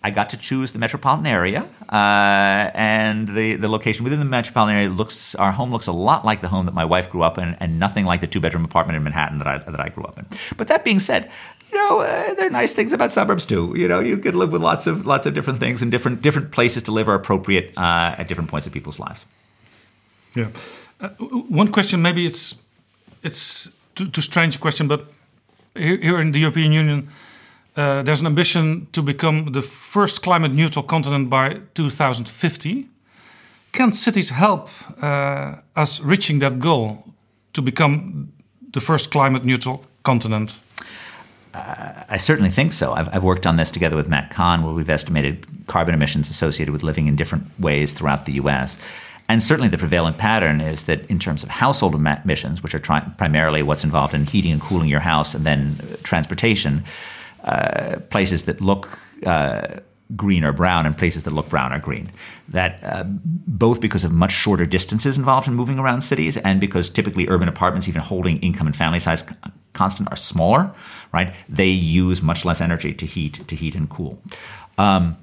[0.07, 4.77] I got to choose the metropolitan area, uh, and the, the location within the metropolitan
[4.77, 5.35] area looks.
[5.35, 7.77] Our home looks a lot like the home that my wife grew up in, and
[7.77, 10.25] nothing like the two bedroom apartment in Manhattan that I that I grew up in.
[10.55, 11.29] But that being said,
[11.69, 13.73] you know uh, there are nice things about suburbs too.
[13.75, 16.51] You know, you can live with lots of lots of different things, and different different
[16.51, 19.25] places to live are appropriate uh, at different points of people's lives.
[20.35, 20.47] Yeah,
[21.01, 21.09] uh,
[21.59, 22.01] one question.
[22.01, 22.55] Maybe it's
[23.23, 25.01] it's too, too strange question, but
[25.75, 27.09] here, here in the European Union
[27.77, 32.89] uh, there's an ambition to become the first climate neutral continent by 2050.
[33.71, 34.69] Can cities help
[35.01, 37.13] uh, us reaching that goal
[37.53, 38.33] to become
[38.73, 40.59] the first climate neutral continent?
[41.53, 42.93] Uh, I certainly think so.
[42.93, 46.71] I've, I've, worked on this together with Matt Kahn, where we've estimated carbon emissions associated
[46.71, 48.77] with living in different ways throughout the US.
[49.29, 53.07] And certainly the prevalent pattern is that in terms of household emissions, which are tri-
[53.17, 56.83] primarily what's involved in heating and cooling your house and then uh, transportation,
[57.47, 58.87] uh, places that look
[59.25, 59.79] uh,
[60.15, 62.11] green or brown and places that look brown or green.
[62.49, 66.89] That uh, both because of much shorter distances involved in moving around cities and because
[66.89, 69.23] typically urban apartments, even holding income and family size
[69.73, 70.71] constant, are smaller,
[71.13, 71.33] right?
[71.49, 74.21] They use much less energy to heat, to heat and cool.
[74.77, 75.17] Um,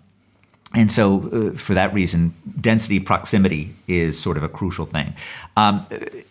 [0.75, 5.15] and so, uh, for that reason, density proximity is sort of a crucial thing.
[5.57, 5.87] Um,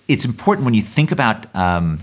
[0.07, 1.99] it's important when you think about um,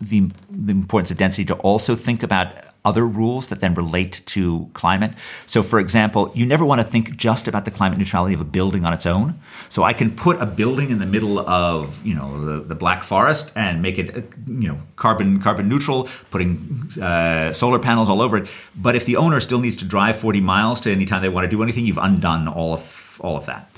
[0.00, 4.68] the, the importance of density to also think about other rules that then relate to
[4.74, 5.12] climate.
[5.46, 8.44] So, for example, you never want to think just about the climate neutrality of a
[8.44, 9.40] building on its own.
[9.68, 13.02] So, I can put a building in the middle of you know the, the Black
[13.02, 14.14] Forest and make it
[14.46, 18.48] you know carbon carbon neutral, putting uh, solar panels all over it.
[18.76, 21.44] But if the owner still needs to drive 40 miles to any time they want
[21.44, 23.70] to do anything, you've undone all of all of that.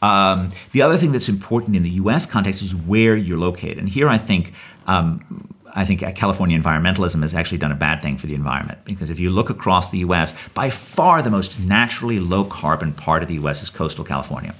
[0.00, 2.26] Um, the other thing that's important in the U.S.
[2.26, 4.52] context is where you're located, and here I think
[4.86, 9.10] um, I think California environmentalism has actually done a bad thing for the environment because
[9.10, 13.28] if you look across the U.S., by far the most naturally low carbon part of
[13.28, 13.62] the U.S.
[13.62, 14.54] is coastal California.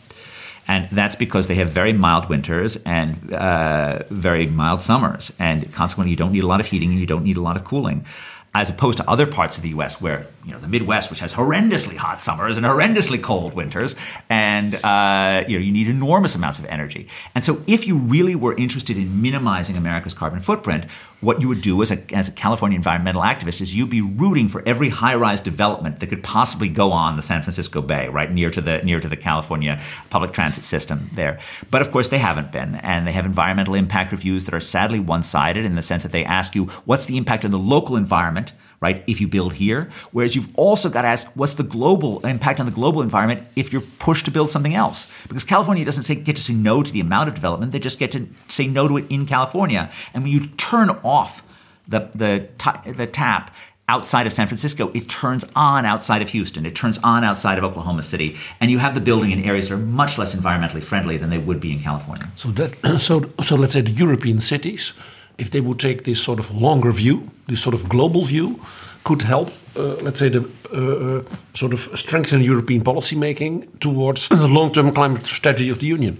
[0.67, 5.31] And that's because they have very mild winters and uh, very mild summers.
[5.39, 7.57] And consequently, you don't need a lot of heating and you don't need a lot
[7.57, 8.07] of cooling
[8.55, 10.01] as opposed to other parts of the U.S.
[10.01, 13.97] where you know the Midwest, which has horrendously hot summers and horrendously cold winters,
[14.31, 17.09] and uh, you know you need enormous amounts of energy.
[17.35, 20.87] And so, if you really were interested in minimizing America's carbon footprint,
[21.25, 24.49] what you would do as a as a California environmental activist is you'd be rooting
[24.49, 28.51] for every high-rise development that could possibly go on the San Francisco Bay, right near
[28.51, 31.39] to the near to the California public transit system there.
[31.70, 35.01] But of course, they haven't been, and they have environmental impact reviews that are sadly
[35.01, 38.53] one-sided in the sense that they ask you what's the impact on the local environment
[38.85, 39.03] right?
[39.07, 42.66] If you build here, whereas you've also got to ask what's the global impact on
[42.66, 45.09] the global environment if you're pushed to build something else?
[45.26, 47.99] Because California doesn't say, get to say no to the amount of development; they just
[47.99, 49.91] get to say no to it in California.
[50.12, 51.43] And when you turn off
[51.89, 52.49] the the,
[52.93, 53.55] the tap
[53.89, 57.64] outside of San Francisco, it turns on outside of Houston, it turns on outside of
[57.64, 61.16] Oklahoma City, and you have the building in areas that are much less environmentally friendly
[61.16, 62.28] than they would be in California.
[62.37, 64.93] So that so so let's say the European cities
[65.39, 68.61] if they would take this sort of longer view, this sort of global view,
[69.05, 70.41] could help, uh, let's say, the
[70.73, 71.23] uh, uh
[71.55, 76.17] sort of strengthen European policymaking towards the long-term climate strategy of the Union.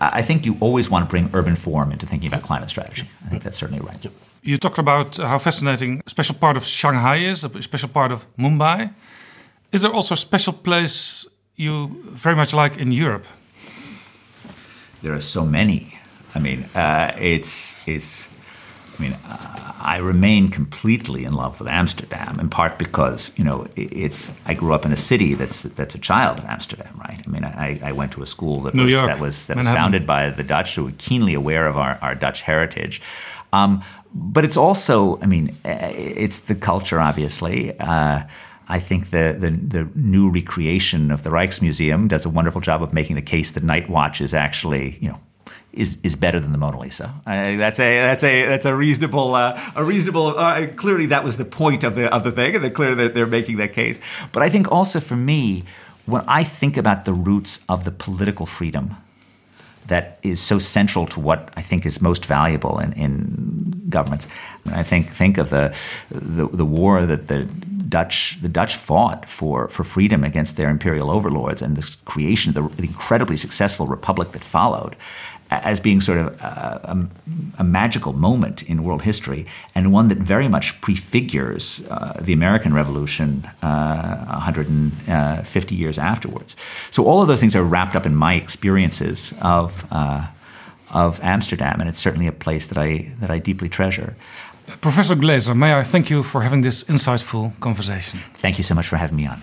[0.00, 3.08] I think you always want to bring urban form into thinking about climate strategy.
[3.26, 4.06] I think that's certainly right.
[4.42, 8.24] You talked about how fascinating a special part of Shanghai is, a special part of
[8.36, 8.92] Mumbai.
[9.72, 11.26] Is there also a special place
[11.56, 13.26] you very much like in Europe?
[15.02, 15.98] There are so many.
[16.34, 18.28] I mean, uh, it's it's.
[18.98, 23.66] I mean, uh, I remain completely in love with Amsterdam, in part because you know
[23.76, 24.32] it's.
[24.44, 27.22] I grew up in a city that's that's a child of Amsterdam, right?
[27.24, 29.56] I mean, I, I went to a school that New was York, that was that
[29.56, 33.00] was founded by the Dutch, who were keenly aware of our, our Dutch heritage.
[33.52, 33.82] Um,
[34.12, 37.78] but it's also, I mean, uh, it's the culture, obviously.
[37.78, 38.24] Uh,
[38.68, 42.92] I think the, the, the new recreation of the Rijksmuseum does a wonderful job of
[42.92, 45.20] making the case that Night Watch is actually, you know,
[45.78, 47.14] is is better than the Mona Lisa.
[47.24, 50.38] That's a that's a that's a reasonable uh, a reasonable.
[50.38, 53.14] Uh, clearly, that was the point of the of the thing, and they're clear that
[53.14, 54.00] they're making that case.
[54.32, 55.64] But I think also for me,
[56.06, 58.96] when I think about the roots of the political freedom
[59.88, 64.26] that is so central to what I think is most valuable in, in governments.
[64.66, 65.74] I think think of the,
[66.10, 67.44] the the war that the
[67.88, 72.54] Dutch the Dutch fought for for freedom against their imperial overlords and the creation of
[72.54, 74.94] the, the incredibly successful republic that followed
[75.50, 80.18] as being sort of a, a, a, magical moment in world history and one that
[80.18, 86.54] very much prefigures uh, the American Revolution uh, 150 years afterwards.
[86.90, 90.26] So all of those things are wrapped up in my experiences of uh,
[90.90, 94.14] of Amsterdam, and it's certainly a place that I that I deeply treasure.
[94.80, 98.18] Professor Glaeser, may I thank you for having this insightful conversation.
[98.34, 99.42] Thank you so much for having me on.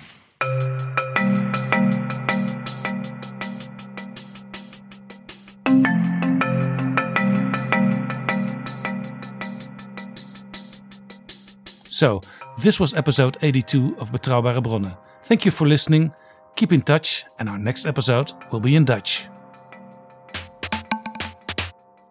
[11.96, 12.20] So,
[12.62, 14.98] this was episode 82 of Betrouwbare Bronnen.
[15.22, 16.14] Thank you for listening.
[16.54, 19.28] Keep in touch, and our next episode will be in Dutch.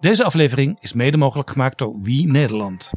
[0.00, 2.90] Deze aflevering is mede mogelijk gemaakt door Wie Nederland.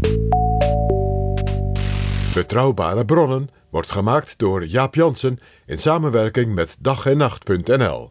[2.34, 8.10] Betrouwbare bronnen wordt gemaakt door Jaap Jansen in samenwerking met dag en nacht.nl.